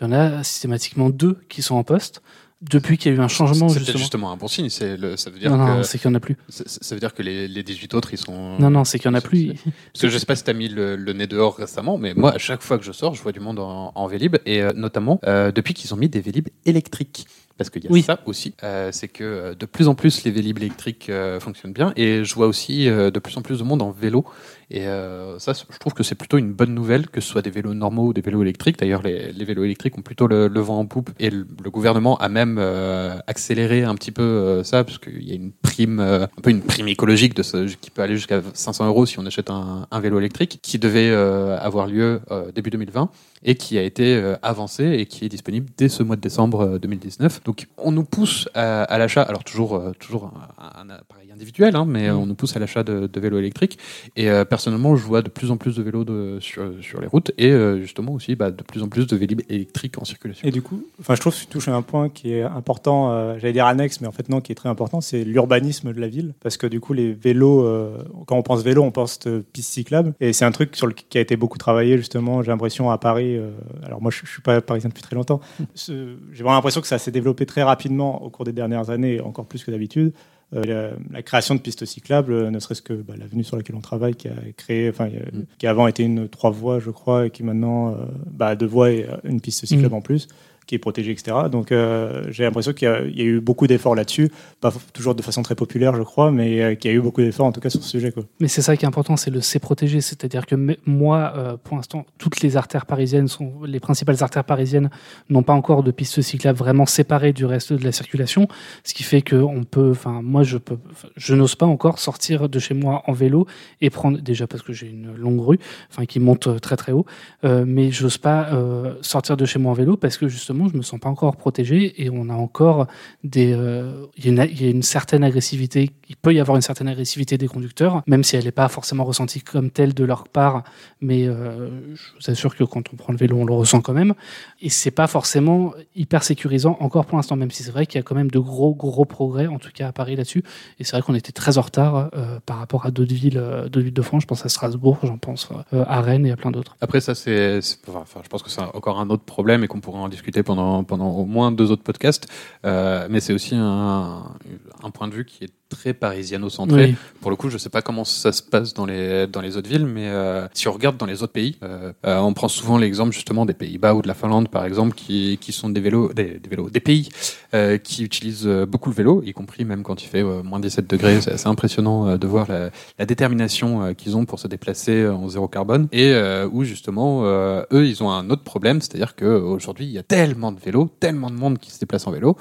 Il 0.00 0.04
y 0.04 0.06
en 0.06 0.12
a 0.12 0.42
systématiquement 0.44 1.10
deux 1.10 1.38
qui 1.48 1.62
sont 1.62 1.74
en 1.74 1.84
poste. 1.84 2.22
Depuis 2.60 2.98
qu'il 2.98 3.12
y 3.12 3.14
a 3.14 3.18
eu 3.18 3.20
un 3.20 3.28
changement, 3.28 3.68
C'est 3.68 3.78
justement. 3.78 3.98
justement 3.98 4.32
un 4.32 4.36
bon 4.36 4.48
signe. 4.48 4.68
C'est 4.68 4.96
ça 5.16 5.30
veut 5.30 5.38
dire 5.38 5.50
Non, 5.52 5.58
non, 5.58 5.76
que 5.76 5.82
c'est 5.84 5.96
qu'il 6.00 6.10
n'y 6.10 6.14
en 6.14 6.16
a 6.16 6.20
plus. 6.20 6.36
ça, 6.48 6.94
veut 6.96 7.00
dire 7.00 7.14
que 7.14 7.22
les, 7.22 7.46
les 7.46 7.62
18 7.62 7.94
autres 7.94 8.12
ils 8.12 8.18
sont. 8.18 8.58
Non, 8.58 8.68
non, 8.68 8.82
c'est 8.84 8.98
qu'il 8.98 9.08
n'y 9.08 9.16
en 9.16 9.18
a 9.18 9.20
plus. 9.20 9.52
Parce 9.92 10.02
que 10.02 10.08
je 10.08 10.18
sais 10.18 10.26
pas 10.26 10.34
si 10.34 10.42
tu 10.42 10.50
as 10.50 10.54
mis 10.54 10.68
le, 10.68 10.96
le 10.96 11.12
nez 11.12 11.28
dehors 11.28 11.56
récemment, 11.56 11.98
mais 11.98 12.14
moi, 12.14 12.34
à 12.34 12.38
chaque 12.38 12.62
fois 12.62 12.76
que 12.78 12.84
je 12.84 12.90
sors, 12.90 13.14
je 13.14 13.22
vois 13.22 13.30
du 13.30 13.38
monde 13.38 13.60
en, 13.60 13.92
en 13.94 14.06
Vélib, 14.08 14.38
et 14.44 14.60
euh, 14.62 14.72
notamment 14.74 15.20
euh, 15.24 15.52
depuis 15.52 15.72
qu'ils 15.72 15.94
ont 15.94 15.96
mis 15.96 16.08
des 16.08 16.20
Vélib 16.20 16.48
électriques. 16.66 17.26
Parce 17.58 17.70
qu'il 17.70 17.84
y 17.84 17.88
a 17.88 17.90
Oui. 17.90 18.02
ça 18.02 18.20
aussi, 18.24 18.54
euh, 18.62 18.90
c'est 18.92 19.08
que 19.08 19.24
euh, 19.24 19.54
de 19.54 19.66
plus 19.66 19.88
en 19.88 19.94
plus 19.96 20.24
les 20.24 20.30
Vélib 20.30 20.56
électriques 20.58 21.10
euh, 21.10 21.40
fonctionnent 21.40 21.72
bien, 21.72 21.92
et 21.96 22.24
je 22.24 22.34
vois 22.34 22.46
aussi 22.46 22.88
euh, 22.88 23.10
de 23.10 23.18
plus 23.18 23.36
en 23.36 23.42
plus 23.42 23.58
de 23.58 23.64
monde 23.64 23.82
en 23.82 23.90
vélo. 23.90 24.24
Et 24.70 24.86
euh, 24.86 25.38
ça, 25.38 25.52
je 25.54 25.78
trouve 25.78 25.94
que 25.94 26.02
c'est 26.02 26.14
plutôt 26.14 26.36
une 26.36 26.52
bonne 26.52 26.74
nouvelle, 26.74 27.08
que 27.08 27.20
ce 27.20 27.28
soit 27.28 27.42
des 27.42 27.50
vélos 27.50 27.74
normaux 27.74 28.08
ou 28.08 28.12
des 28.12 28.20
vélos 28.20 28.42
électriques. 28.42 28.78
D'ailleurs, 28.78 29.02
les, 29.02 29.32
les 29.32 29.44
vélos 29.44 29.64
électriques 29.64 29.96
ont 29.96 30.02
plutôt 30.02 30.26
le, 30.26 30.48
le 30.48 30.60
vent 30.60 30.78
en 30.78 30.86
poupe, 30.86 31.10
et 31.18 31.30
le, 31.30 31.46
le 31.62 31.70
gouvernement 31.70 32.18
a 32.18 32.28
même 32.28 32.58
euh, 32.60 33.16
accéléré 33.26 33.84
un 33.84 33.94
petit 33.94 34.12
peu 34.12 34.22
euh, 34.22 34.62
ça, 34.64 34.84
parce 34.84 34.98
qu'il 34.98 35.26
y 35.26 35.32
a 35.32 35.34
une 35.34 35.52
prime, 35.52 36.00
un 36.00 36.28
peu 36.42 36.50
une 36.50 36.60
prime 36.62 36.88
écologique 36.88 37.34
de 37.34 37.42
ce, 37.42 37.74
qui 37.76 37.90
peut 37.90 38.02
aller 38.02 38.16
jusqu'à 38.16 38.42
500 38.52 38.86
euros 38.86 39.06
si 39.06 39.18
on 39.18 39.24
achète 39.26 39.48
un, 39.50 39.86
un 39.90 40.00
vélo 40.00 40.18
électrique, 40.18 40.58
qui 40.62 40.78
devait 40.78 41.10
avoir 41.12 41.86
lieu 41.86 42.20
début 42.54 42.70
2020 42.70 43.10
et 43.44 43.54
qui 43.54 43.78
a 43.78 43.82
été 43.82 44.34
avancé 44.42 44.84
et 44.84 45.06
qui 45.06 45.24
est 45.24 45.28
disponible 45.28 45.68
dès 45.76 45.88
ce 45.88 46.02
mois 46.02 46.16
de 46.16 46.20
décembre 46.20 46.60
euh, 46.62 46.78
2019. 46.78 47.44
Donc 47.44 47.68
on 47.78 47.92
nous 47.92 48.04
pousse 48.04 48.48
à, 48.54 48.82
à 48.82 48.98
l'achat, 48.98 49.22
alors 49.22 49.44
toujours, 49.44 49.82
toujours 49.98 50.32
un, 50.58 50.82
un 50.82 50.90
appareil 50.90 51.30
individuel, 51.32 51.76
hein, 51.76 51.84
mais 51.86 52.08
euh, 52.08 52.18
Mm. 52.18 52.22
on 52.22 52.26
nous 52.26 52.34
pousse 52.34 52.56
à 52.56 52.58
l'achat 52.58 52.82
de, 52.82 53.06
de 53.06 53.20
vélos 53.20 53.38
électriques. 53.38 53.78
Et 54.16 54.28
personnellement, 54.58 54.96
je 54.96 55.04
vois 55.04 55.22
de 55.22 55.28
plus 55.28 55.52
en 55.52 55.56
plus 55.56 55.76
de 55.76 55.82
vélos 55.84 56.02
de, 56.04 56.38
sur, 56.40 56.72
sur 56.82 57.00
les 57.00 57.06
routes 57.06 57.30
et 57.38 57.52
euh, 57.52 57.80
justement 57.80 58.12
aussi 58.12 58.34
bah, 58.34 58.50
de 58.50 58.64
plus 58.64 58.82
en 58.82 58.88
plus 58.88 59.06
de 59.06 59.14
vélib 59.16 59.40
électriques 59.48 59.96
en 59.98 60.04
circulation. 60.04 60.48
Et 60.48 60.50
du 60.50 60.62
coup, 60.62 60.82
enfin, 60.98 61.14
je 61.14 61.20
trouve 61.20 61.32
que 61.32 61.38
tu 61.38 61.46
touches 61.46 61.68
à 61.68 61.74
un 61.76 61.82
point 61.82 62.08
qui 62.08 62.32
est 62.32 62.42
important, 62.42 63.12
euh, 63.12 63.38
j'allais 63.38 63.52
dire 63.52 63.66
annexe, 63.66 64.00
mais 64.00 64.08
en 64.08 64.12
fait 64.12 64.28
non, 64.28 64.40
qui 64.40 64.50
est 64.50 64.56
très 64.56 64.68
important, 64.68 65.00
c'est 65.00 65.22
l'urbanisme 65.22 65.92
de 65.92 66.00
la 66.00 66.08
ville. 66.08 66.34
Parce 66.40 66.56
que 66.56 66.66
du 66.66 66.80
coup, 66.80 66.92
les 66.92 67.12
vélos, 67.12 67.62
euh, 67.64 67.98
quand 68.26 68.36
on 68.36 68.42
pense 68.42 68.64
vélo, 68.64 68.82
on 68.82 68.90
pense 68.90 69.20
piste 69.52 69.70
cyclable. 69.72 70.12
Et 70.18 70.32
c'est 70.32 70.44
un 70.44 70.50
truc 70.50 70.74
sur 70.74 70.88
le, 70.88 70.92
qui 70.92 71.18
a 71.18 71.20
été 71.20 71.36
beaucoup 71.36 71.58
travaillé 71.58 71.96
justement, 71.96 72.42
j'ai 72.42 72.50
l'impression, 72.50 72.90
à 72.90 72.98
Paris. 72.98 73.38
alors 73.84 74.02
moi, 74.02 74.10
je, 74.10 74.22
je 74.24 74.30
suis 74.32 74.42
pas 74.42 74.60
parisien 74.60 74.88
depuis 74.88 75.02
très 75.04 75.14
longtemps. 75.14 75.40
Ce- 75.76 76.16
J'ai 76.32 76.42
vraiment 76.42 76.56
l'impression 76.56 76.80
que 76.80 76.88
ça 76.88 76.98
s'est 76.98 77.12
développé 77.12 77.46
très 77.46 77.62
rapidement 77.62 78.24
au 78.24 78.28
cours 78.30 78.44
des 78.44 78.52
dernières 78.52 78.90
années, 78.90 79.20
encore 79.20 79.46
plus 79.46 79.62
que 79.62 79.70
d'habitude. 79.70 80.12
Euh, 80.54 80.64
la, 80.64 80.90
la 81.12 81.22
création 81.22 81.54
de 81.54 81.60
pistes 81.60 81.84
cyclables, 81.84 82.32
euh, 82.32 82.50
ne 82.50 82.58
serait-ce 82.58 82.80
que 82.80 82.94
bah, 82.94 83.12
l'avenue 83.18 83.44
sur 83.44 83.56
laquelle 83.58 83.76
on 83.76 83.82
travaille, 83.82 84.14
qui 84.14 84.28
a 84.28 84.34
créé, 84.56 84.88
enfin, 84.88 85.04
a- 85.06 85.36
Mm. 85.36 85.44
qui 85.58 85.66
avant 85.66 85.86
était 85.86 86.04
une 86.04 86.26
trois 86.26 86.50
voies, 86.50 86.78
je 86.80 86.90
crois, 86.90 87.26
et 87.26 87.30
qui 87.30 87.42
maintenant, 87.42 87.90
euh, 87.92 87.96
bah, 88.30 88.56
deux 88.56 88.64
voies 88.66 88.90
et 88.92 89.04
euh, 89.04 89.16
une 89.24 89.42
piste 89.42 89.66
cyclable 89.66 89.94
en 89.94 90.00
plus, 90.00 90.26
qui 90.68 90.74
est 90.74 90.78
protégée, 90.78 91.10
etc. 91.12 91.34
Donc, 91.50 91.72
euh, 91.72 92.24
j'ai 92.30 92.44
l'impression 92.44 92.72
qu'il 92.74 92.86
y, 92.86 93.20
a- 93.22 93.24
eu 93.24 93.40
beaucoup 93.40 93.66
d'efforts 93.66 93.94
là-dessus, 93.94 94.30
pas 94.60 94.70
toujours 94.92 95.14
de 95.14 95.22
façon 95.22 95.42
très 95.42 95.54
populaire, 95.54 95.96
je 95.96 96.02
crois, 96.02 96.30
mais 96.30 96.62
euh, 96.62 96.74
qu'il 96.74 96.90
y 96.90 96.94
a 96.94 96.96
eu 96.96 97.00
beaucoup 97.00 97.22
d'efforts 97.22 97.46
en 97.46 97.52
tout 97.52 97.60
cas 97.60 97.70
sur 97.70 97.82
ce 97.82 97.88
sujet. 97.88 98.12
Mais 98.38 98.48
c'est 98.48 98.60
ça 98.60 98.76
qui 98.76 98.84
est 98.84 98.88
important, 98.88 99.16
c'est 99.16 99.30
le 99.30 99.40
c'est 99.40 99.58
protégé. 99.60 100.02
C'est-à-dire 100.02 100.44
que 100.44 100.54
moi, 100.84 101.32
euh, 101.36 101.56
pour 101.56 101.76
l'instant, 101.76 102.04
toutes 102.18 102.42
les 102.42 102.58
artères 102.58 102.84
parisiennes 102.84 103.28
sont, 103.28 103.52
les 103.64 103.80
principales 103.80 104.16
artères 104.20 104.44
parisiennes 104.44 104.90
n'ont 105.30 105.42
pas 105.42 105.54
encore 105.54 105.82
de 105.82 105.90
pistes 105.90 106.20
cyclables 106.20 106.58
vraiment 106.58 106.84
séparées 106.84 107.32
du 107.32 107.46
reste 107.46 107.72
de 107.72 107.82
la 107.82 107.92
circulation, 107.92 108.46
ce 108.84 108.92
qui 108.92 109.04
fait 109.04 109.22
que 109.22 109.36
on 109.36 109.64
peut, 109.64 109.90
enfin, 109.92 110.20
moi, 110.22 110.42
je 110.42 110.58
peux, 110.58 110.76
je 111.16 111.34
n'ose 111.34 111.54
pas 111.54 111.66
encore 111.66 111.98
sortir 111.98 112.48
de 112.50 112.58
chez 112.58 112.74
moi 112.74 113.02
en 113.06 113.14
vélo 113.14 113.46
et 113.80 113.88
prendre, 113.88 114.18
déjà 114.20 114.46
parce 114.46 114.62
que 114.62 114.74
j'ai 114.74 114.88
une 114.88 115.14
longue 115.16 115.40
rue, 115.40 115.58
enfin, 115.90 116.04
qui 116.04 116.20
monte 116.20 116.60
très 116.60 116.76
très 116.76 116.92
haut, 116.92 117.06
mais 117.42 117.90
j'ose 117.90 118.18
pas 118.18 118.48
euh, 118.52 118.94
sortir 119.00 119.36
de 119.38 119.46
chez 119.46 119.58
moi 119.58 119.72
en 119.72 119.74
vélo 119.74 119.96
parce 119.96 120.18
que 120.18 120.28
justement, 120.28 120.57
je 120.66 120.76
me 120.76 120.82
sens 120.82 120.98
pas 120.98 121.08
encore 121.10 121.36
protégé 121.36 122.02
et 122.02 122.10
on 122.10 122.28
a 122.30 122.34
encore 122.34 122.86
des, 123.22 123.52
euh, 123.52 124.06
il 124.16 124.24
y, 124.34 124.40
a 124.66 124.68
une- 124.70 124.82
certaine 124.82 125.22
agressivité, 125.22 125.90
il 126.08 126.16
peut 126.16 126.32
y 126.34 126.40
avoir 126.40 126.56
une 126.56 126.62
certaine 126.62 126.88
agressivité 126.88 127.38
des 127.38 127.46
conducteurs, 127.46 128.02
même 128.06 128.24
si 128.24 128.34
elle 128.36 128.44
n'est 128.44 128.50
pas 128.50 128.68
forcément 128.68 129.04
ressentie 129.04 129.42
comme 129.42 129.70
telle 129.70 129.92
de 129.94 130.04
leur 130.04 130.24
part, 130.26 130.64
mais 131.00 131.26
euh, 131.28 131.68
je 131.94 132.02
vous 132.14 132.30
assure 132.32 132.56
que 132.56 132.64
quand 132.64 132.82
on 132.92 132.96
prend 132.96 133.12
le 133.12 133.18
vélo, 133.18 133.36
on 133.36 133.44
le 133.44 133.52
ressent 133.54 133.80
quand 133.82 133.92
même. 133.92 134.14
Et 134.62 134.70
c'est 134.70 134.90
pas 134.90 135.06
forcément 135.06 135.72
hyper 135.94 136.24
sécurisant 136.24 136.76
encore 136.80 137.04
pour 137.06 137.16
l'instant, 137.18 137.36
même 137.36 137.50
si 137.50 137.62
c'est 137.62 137.70
vrai 137.70 137.86
qu'il 137.86 137.98
y 137.98 138.00
a 138.00 138.02
quand 138.02 138.14
même 138.14 138.30
de 138.30 138.38
gros 138.38 138.74
gros 138.74 139.04
progrès, 139.04 139.46
en 139.46 139.58
tout 139.58 139.70
cas 139.72 139.88
à 139.88 139.92
Paris 139.92 140.16
là-dessus. 140.16 140.42
Et 140.80 140.84
c'est 140.84 140.92
vrai 140.92 141.02
qu'on 141.02 141.14
était 141.14 141.32
très 141.32 141.58
en 141.58 141.62
retard 141.62 142.08
euh, 142.16 142.40
par 142.46 142.56
rapport 142.58 142.86
à 142.86 142.90
d'autres 142.90 143.14
villes, 143.14 143.42
d'autres 143.64 143.80
villes 143.80 143.92
de 143.92 144.02
France. 144.02 144.22
Je 144.22 144.26
pense 144.26 144.44
à 144.44 144.48
Strasbourg, 144.48 144.98
j'en 145.02 145.18
pense 145.18 145.48
à 145.72 146.00
Rennes 146.00 146.24
et 146.26 146.30
à 146.30 146.36
plein 146.36 146.50
d'autres. 146.50 146.76
Après, 146.80 147.00
ça, 147.00 147.14
c'est- 147.14 147.60
Enfin, 147.88 148.20
je 148.22 148.28
pense 148.28 148.42
que 148.42 148.50
c'est 148.50 148.60
encore 148.62 148.98
un 149.00 149.10
autre 149.10 149.24
problème 149.24 149.64
et 149.64 149.68
qu'on 149.68 149.80
pourrait 149.80 149.98
en 149.98 150.08
discuter 150.08 150.42
pendant, 150.48 150.82
pendant 150.82 151.10
au 151.10 151.26
moins 151.26 151.52
deux 151.52 151.70
autres 151.70 151.82
podcasts. 151.82 152.26
Euh, 152.64 153.06
mais 153.10 153.20
c'est 153.20 153.34
aussi 153.34 153.54
un, 153.54 154.34
un 154.82 154.90
point 154.90 155.08
de 155.08 155.14
vue 155.14 155.26
qui 155.26 155.44
est 155.44 155.52
très 155.68 155.94
parisiano-centré. 155.94 156.84
Oui. 156.84 156.94
Pour 157.20 157.30
le 157.30 157.36
coup, 157.36 157.50
je 157.50 157.58
sais 157.58 157.68
pas 157.68 157.82
comment 157.82 158.04
ça 158.04 158.32
se 158.32 158.42
passe 158.42 158.74
dans 158.74 158.86
les 158.86 159.26
dans 159.26 159.40
les 159.40 159.56
autres 159.56 159.68
villes, 159.68 159.86
mais 159.86 160.08
euh, 160.08 160.46
si 160.54 160.68
on 160.68 160.72
regarde 160.72 160.96
dans 160.96 161.06
les 161.06 161.22
autres 161.22 161.32
pays, 161.32 161.56
euh, 161.62 161.92
euh, 162.06 162.18
on 162.18 162.32
prend 162.32 162.48
souvent 162.48 162.78
l'exemple 162.78 163.12
justement 163.12 163.44
des 163.46 163.54
Pays-Bas 163.54 163.94
ou 163.94 164.02
de 164.02 164.08
la 164.08 164.14
Finlande, 164.14 164.48
par 164.48 164.64
exemple, 164.64 164.94
qui 164.94 165.38
qui 165.40 165.52
sont 165.52 165.68
des 165.68 165.80
vélos, 165.80 166.12
des, 166.12 166.38
des 166.38 166.48
vélos, 166.48 166.70
des 166.70 166.80
pays 166.80 167.08
euh, 167.54 167.78
qui 167.78 168.04
utilisent 168.04 168.46
euh, 168.46 168.66
beaucoup 168.66 168.90
le 168.90 168.94
vélo, 168.94 169.22
y 169.24 169.32
compris 169.32 169.64
même 169.64 169.82
quand 169.82 170.02
il 170.02 170.06
fait 170.06 170.22
moins 170.22 170.60
17 170.60 170.88
degrés. 170.88 171.20
C'est 171.20 171.32
assez 171.32 171.48
impressionnant 171.48 172.16
de 172.16 172.26
voir 172.26 172.46
la, 172.48 172.70
la 172.98 173.06
détermination 173.06 173.94
qu'ils 173.94 174.16
ont 174.16 174.24
pour 174.24 174.38
se 174.38 174.48
déplacer 174.48 175.06
en 175.06 175.28
zéro 175.28 175.48
carbone. 175.48 175.88
Et 175.92 176.12
euh, 176.12 176.48
où 176.50 176.64
justement, 176.64 177.24
eux, 177.24 177.86
ils 177.86 178.02
ont 178.02 178.10
un 178.10 178.30
autre 178.30 178.42
problème, 178.42 178.80
c'est-à-dire 178.80 179.14
qu'aujourd'hui, 179.16 179.86
il 179.86 179.92
y 179.92 179.98
a 179.98 180.02
tellement 180.02 180.52
de 180.52 180.60
vélos, 180.60 180.90
tellement 181.00 181.30
de 181.30 181.36
monde 181.36 181.58
qui 181.58 181.70
se 181.70 181.78
déplace 181.78 182.06
en 182.06 182.10
vélo, 182.10 182.36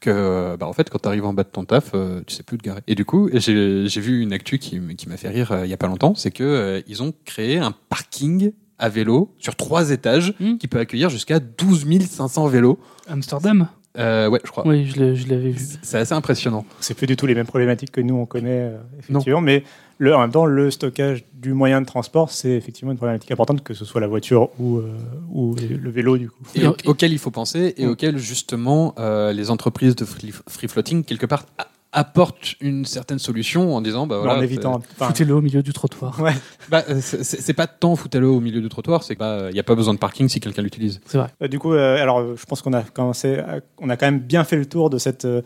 que 0.00 0.56
bah, 0.56 0.66
en 0.66 0.72
fait, 0.72 0.90
quand 0.90 0.98
tu 0.98 1.08
arrives 1.08 1.24
en 1.24 1.32
bas 1.32 1.44
de 1.44 1.48
ton 1.48 1.64
taf, 1.64 1.92
euh, 1.94 2.20
tu 2.26 2.34
sais 2.34 2.42
plus 2.42 2.58
te 2.58 2.62
garer. 2.64 2.80
Et 2.86 2.94
du 2.94 3.04
coup, 3.04 3.28
j'ai 3.32 3.86
j'ai 3.88 4.00
vu 4.00 4.20
une 4.20 4.32
actu 4.32 4.58
qui, 4.58 4.80
qui 4.96 5.08
m'a 5.08 5.16
fait 5.16 5.28
rire 5.28 5.52
euh, 5.52 5.64
il 5.64 5.70
y 5.70 5.74
a 5.74 5.76
pas 5.78 5.86
longtemps, 5.86 6.14
c'est 6.14 6.30
que 6.30 6.44
euh, 6.44 6.80
ils 6.86 7.02
ont 7.02 7.12
créé 7.24 7.58
un 7.58 7.72
parking 7.88 8.52
à 8.78 8.88
vélo 8.88 9.34
sur 9.38 9.56
trois 9.56 9.90
étages 9.90 10.34
Hmm. 10.38 10.56
qui 10.58 10.68
peut 10.68 10.78
accueillir 10.78 11.10
jusqu'à 11.10 11.40
12 11.40 11.86
500 12.06 12.46
vélos. 12.48 12.78
Amsterdam 13.08 13.68
Euh, 13.98 14.28
ouais, 14.28 14.40
je 14.44 14.50
crois. 14.50 14.64
Oui, 14.68 14.86
je 14.86 15.00
l'avais 15.00 15.50
vu. 15.50 15.56
C'est 15.82 15.98
assez 15.98 16.12
impressionnant. 16.14 16.64
C'est 16.78 16.94
plus 16.94 17.06
du 17.08 17.16
tout 17.16 17.26
les 17.26 17.34
mêmes 17.34 17.46
problématiques 17.46 17.90
que 17.90 18.00
nous 18.00 18.14
on 18.14 18.26
connaît 18.26 18.60
euh, 18.70 18.78
effectivement, 19.00 19.40
mais 19.40 19.64
le, 19.98 20.14
en 20.14 20.20
même 20.20 20.30
temps 20.30 20.46
le 20.46 20.70
stockage 20.70 21.24
du 21.34 21.52
moyen 21.52 21.80
de 21.80 21.86
transport 21.86 22.30
c'est 22.30 22.50
effectivement 22.52 22.92
une 22.92 22.98
problématique 22.98 23.30
importante 23.32 23.62
que 23.62 23.74
ce 23.74 23.84
soit 23.84 24.00
la 24.00 24.06
voiture 24.06 24.48
ou, 24.58 24.78
euh, 24.78 24.92
ou 25.32 25.54
le 25.56 25.90
vélo 25.90 26.16
du 26.18 26.30
coup. 26.30 26.42
Et 26.54 26.60
Et- 26.62 26.66
au- 26.66 26.76
auquel 26.86 27.12
il 27.12 27.18
faut 27.18 27.30
penser 27.30 27.74
et 27.76 27.86
Mm. 27.86 27.90
auquel 27.90 28.18
justement 28.18 28.94
euh, 28.98 29.32
les 29.32 29.50
entreprises 29.50 29.96
de 29.96 30.04
free, 30.04 30.32
free 30.48 30.68
floating 30.68 31.04
quelque 31.04 31.26
part 31.26 31.44
a- 31.58 31.66
apportent 31.90 32.54
une 32.60 32.84
certaine 32.84 33.18
solution 33.18 33.74
en 33.74 33.80
disant 33.80 34.06
bah 34.06 34.18
voilà 34.18 34.36
en 34.38 34.42
évitant. 34.42 34.74
enfin, 34.74 35.06
Foutez-le 35.06 35.34
au 35.34 35.40
milieu 35.40 35.62
du 35.62 35.72
trottoir. 35.72 36.20
ouais. 36.20 36.34
Bah, 36.68 36.84
euh, 36.90 37.00
c'est 37.00 37.54
pas 37.54 37.66
tant 37.66 37.96
foutez-le 37.96 38.28
au 38.28 38.40
milieu 38.40 38.60
du 38.60 38.68
trottoir, 38.68 39.02
c'est 39.02 39.16
qu'il 39.16 39.50
n'y 39.54 39.58
a 39.58 39.62
pas 39.62 39.74
besoin 39.74 39.94
de 39.94 39.98
parking 39.98 40.28
si 40.28 40.38
quelqu'un 40.38 40.60
l'utilise. 40.62 41.00
C'est 41.06 41.16
vrai. 41.18 41.28
Euh, 41.42 41.48
du 41.48 41.58
coup, 41.58 41.72
euh, 41.72 42.00
alors 42.00 42.18
euh, 42.20 42.34
je 42.38 42.44
pense 42.44 42.60
qu'on 42.60 42.74
a 42.74 42.82
commencé, 42.82 43.38
à- 43.38 43.60
on 43.78 43.88
a 43.88 43.96
quand 43.96 44.04
même 44.06 44.20
bien 44.20 44.44
fait 44.44 44.56
le 44.56 44.66
tour 44.66 44.90
de 44.90 44.98
cette 44.98 45.24
euh, 45.24 45.40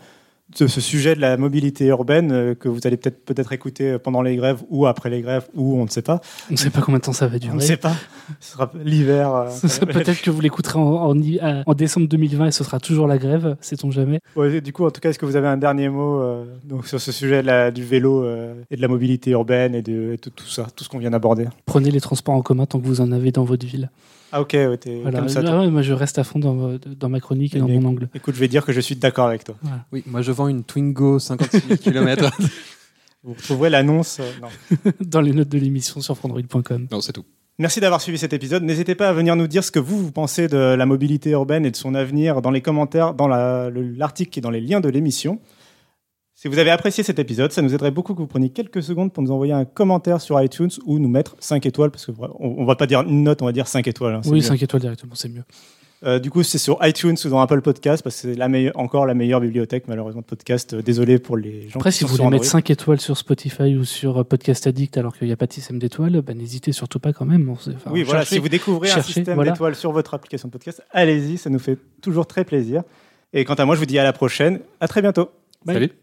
de 0.59 0.67
ce 0.67 0.81
sujet 0.81 1.15
de 1.15 1.21
la 1.21 1.37
mobilité 1.37 1.85
urbaine 1.87 2.31
euh, 2.31 2.55
que 2.55 2.69
vous 2.69 2.79
allez 2.85 2.97
peut-être 2.97 3.23
peut-être 3.25 3.51
écouter 3.53 3.97
pendant 3.99 4.21
les 4.21 4.35
grèves 4.35 4.61
ou 4.69 4.85
après 4.85 5.09
les 5.09 5.21
grèves 5.21 5.47
ou 5.55 5.79
on 5.79 5.83
ne 5.85 5.89
sait 5.89 6.01
pas. 6.01 6.21
On 6.49 6.53
ne 6.53 6.57
sait 6.57 6.69
pas 6.69 6.81
combien 6.81 6.99
de 6.99 7.03
temps 7.03 7.13
ça 7.13 7.27
va 7.27 7.35
On 7.35 7.39
durer. 7.39 7.55
ne 7.55 7.59
sait 7.61 7.77
pas. 7.77 7.95
Ce 8.39 8.53
sera 8.53 8.71
l'hiver. 8.83 9.33
euh, 9.33 9.49
Peut-être 9.85 10.21
que 10.21 10.29
vous 10.29 10.41
l'écouterez 10.41 10.79
en, 10.79 11.13
en, 11.65 11.73
décembre 11.73 12.07
2020 12.07 12.47
et 12.47 12.51
ce 12.51 12.63
sera 12.63 12.79
toujours 12.79 13.07
la 13.07 13.17
grève, 13.17 13.55
sait-on 13.61 13.91
jamais. 13.91 14.19
Ouais, 14.35 14.61
du 14.61 14.73
coup, 14.73 14.85
en 14.85 14.91
tout 14.91 15.01
cas, 15.01 15.09
est-ce 15.09 15.19
que 15.19 15.25
vous 15.25 15.35
avez 15.35 15.47
un 15.47 15.57
dernier 15.57 15.89
mot 15.89 16.19
euh, 16.21 16.45
donc, 16.63 16.87
sur 16.87 16.99
ce 17.01 17.11
sujet 17.11 17.41
de 17.41 17.47
la- 17.47 17.71
du 17.71 17.83
vélo 17.83 18.23
euh, 18.23 18.53
et 18.71 18.75
de 18.75 18.81
la 18.81 18.87
mobilité 18.87 19.31
urbaine 19.31 19.75
et 19.75 19.81
de, 19.81 20.13
et 20.13 20.17
de 20.17 20.29
tout 20.29 20.47
ça, 20.47 20.67
tout 20.75 20.83
ce 20.83 20.89
qu'on 20.89 20.99
vient 20.99 21.11
d'aborder? 21.11 21.45
Prenez 21.65 21.91
les 21.91 22.01
transports 22.01 22.35
en 22.35 22.41
commun 22.41 22.65
tant 22.65 22.79
que 22.79 22.85
vous 22.85 23.01
en 23.01 23.11
avez 23.11 23.31
dans 23.31 23.43
votre 23.43 23.65
ville. 23.65 23.89
Ah 24.35 24.41
ok, 24.41 24.53
ouais, 24.53 24.79
Voilà. 25.03 25.19
comme 25.19 25.29
ça. 25.29 25.41
Ah 25.45 25.59
ouais, 25.59 25.69
moi, 25.69 25.83
je 25.83 25.93
reste 25.93 26.17
à 26.17 26.23
fond 26.23 26.39
dans, 26.39 26.71
dans 26.99 27.07
ma 27.09 27.19
chronique 27.19 27.55
et 27.55 27.59
dans 27.59 27.67
Mais- 27.67 27.77
mon 27.79 27.89
angle. 27.89 28.09
Écoute, 28.15 28.33
je 28.33 28.39
vais 28.39 28.47
dire 28.47 28.65
que 28.65 28.71
je 28.73 28.79
suis 28.79 28.95
d'accord 28.95 29.27
avec 29.27 29.43
toi. 29.43 29.53
Oui, 29.91 30.01
moi 30.07 30.23
je 30.23 30.31
vends 30.31 30.42
une 30.47 30.63
Twingo 30.63 31.19
56 31.19 31.59
000 31.67 31.77
km. 31.79 32.31
Vous 33.23 33.33
retrouverez 33.33 33.69
l'annonce. 33.69 34.19
euh, 34.19 34.91
dans 35.01 35.21
les 35.21 35.31
notes 35.31 35.49
de 35.49 35.57
l'émission 35.57 36.01
sur 36.01 36.17
frandroid.com. 36.17 36.87
non, 36.91 37.01
c'est 37.01 37.13
tout. 37.13 37.25
Merci 37.59 37.79
d'avoir 37.79 38.01
suivi 38.01 38.17
cet 38.17 38.33
épisode. 38.33 38.63
N'hésitez 38.63 38.95
pas 38.95 39.09
à 39.09 39.13
venir 39.13 39.35
nous 39.35 39.45
dire 39.47 39.63
ce 39.63 39.69
que 39.71 39.79
vous, 39.79 39.97
vous 39.99 40.11
pensez 40.11 40.47
de 40.47 40.57
la 40.57 40.85
mobilité 40.87 41.29
urbaine 41.31 41.65
et 41.65 41.71
de 41.71 41.75
son 41.75 41.93
avenir 41.93 42.41
dans 42.41 42.49
les 42.51 42.61
commentaires, 42.61 43.13
dans 43.13 43.27
la- 43.27 43.69
le- 43.69 43.91
l'article 43.91 44.39
et 44.39 44.41
dans 44.41 44.49
les 44.49 44.59
liens 44.59 44.81
de 44.81 44.89
l'émission. 44.89 45.39
Si 46.35 46.47
vous 46.47 46.57
avez 46.57 46.71
apprécié 46.71 47.03
cet 47.03 47.19
épisode, 47.19 47.51
ça 47.51 47.61
nous 47.61 47.73
aiderait 47.75 47.91
beaucoup 47.91 48.15
que 48.15 48.19
vous 48.19 48.27
preniez 48.27 48.49
quelques 48.49 48.81
secondes 48.81 49.13
pour 49.13 49.21
nous 49.21 49.29
envoyer 49.31 49.53
un 49.53 49.65
commentaire 49.65 50.19
sur 50.19 50.41
iTunes 50.41 50.71
ou 50.85 50.97
nous 50.97 51.07
mettre 51.07 51.35
5 51.39 51.63
étoiles, 51.67 51.91
parce 51.91 52.07
qu'on 52.07 52.15
on 52.39 52.65
va 52.65 52.75
pas 52.75 52.87
dire 52.87 53.01
une 53.03 53.21
note, 53.23 53.43
on 53.43 53.45
va 53.45 53.51
dire 53.51 53.67
5 53.67 53.87
étoiles. 53.87 54.15
hein, 54.15 54.21
c'est 54.23 54.31
Oui, 54.31 54.37
mieux. 54.37 54.41
5 54.41 54.61
étoiles 54.63 54.81
directement, 54.81 55.13
c'est 55.13 55.29
mieux. 55.29 55.43
Euh, 56.05 56.19
du 56.19 56.29
coup, 56.29 56.43
c'est 56.43 56.57
sur 56.57 56.77
iTunes 56.85 57.15
ou 57.23 57.29
dans 57.29 57.39
Apple 57.39 57.61
Podcast, 57.61 58.03
parce 58.03 58.15
que 58.15 58.21
c'est 58.33 58.35
la 58.35 58.49
meilleure, 58.49 58.77
encore 58.77 59.05
la 59.05 59.13
meilleure 59.13 59.39
bibliothèque, 59.39 59.85
malheureusement, 59.87 60.21
de 60.21 60.25
podcast. 60.25 60.73
Euh, 60.73 60.81
Désolé 60.81 61.17
pour 61.17 61.37
les 61.37 61.69
gens 61.69 61.79
Après, 61.79 61.91
qui 61.91 61.97
si 61.99 62.03
sont 62.03 62.07
vous 62.09 62.15
voulez 62.17 62.29
mettre 62.29 62.43
Android. 62.43 62.51
5 62.51 62.69
étoiles 62.71 62.99
sur 62.99 63.17
Spotify 63.17 63.75
ou 63.75 63.85
sur 63.85 64.19
euh, 64.19 64.23
Podcast 64.23 64.67
Addict 64.67 64.97
alors 64.97 65.17
qu'il 65.17 65.27
n'y 65.27 65.33
a 65.33 65.37
pas 65.37 65.47
de 65.47 65.53
système 65.53 65.79
d'étoiles, 65.79 66.21
bah, 66.21 66.33
n'hésitez 66.33 66.71
surtout 66.73 66.99
pas 66.99 67.13
quand 67.13 67.25
même. 67.25 67.49
Enfin, 67.49 67.71
Oui, 67.91 68.03
voilà, 68.03 68.21
cherchez. 68.21 68.35
si 68.35 68.41
vous 68.41 68.49
découvrez 68.49 68.91
un 68.91 69.01
système 69.01 69.35
voilà. 69.35 69.51
d'étoiles 69.51 69.75
sur 69.75 69.91
votre 69.93 70.13
application 70.13 70.49
de 70.49 70.51
podcast, 70.51 70.83
allez-y, 70.91 71.37
ça 71.37 71.49
nous 71.49 71.59
fait 71.59 71.77
toujours 72.01 72.27
très 72.27 72.43
plaisir. 72.43 72.83
Et 73.31 73.45
quant 73.45 73.55
à 73.55 73.65
moi, 73.65 73.75
je 73.75 73.79
vous 73.79 73.85
dis 73.85 73.97
à 73.97 74.03
la 74.03 74.13
prochaine. 74.13 74.59
À 74.81 74.87
très 74.87 75.01
bientôt. 75.01 75.29
Bye. 75.65 75.75
Salut. 75.75 76.02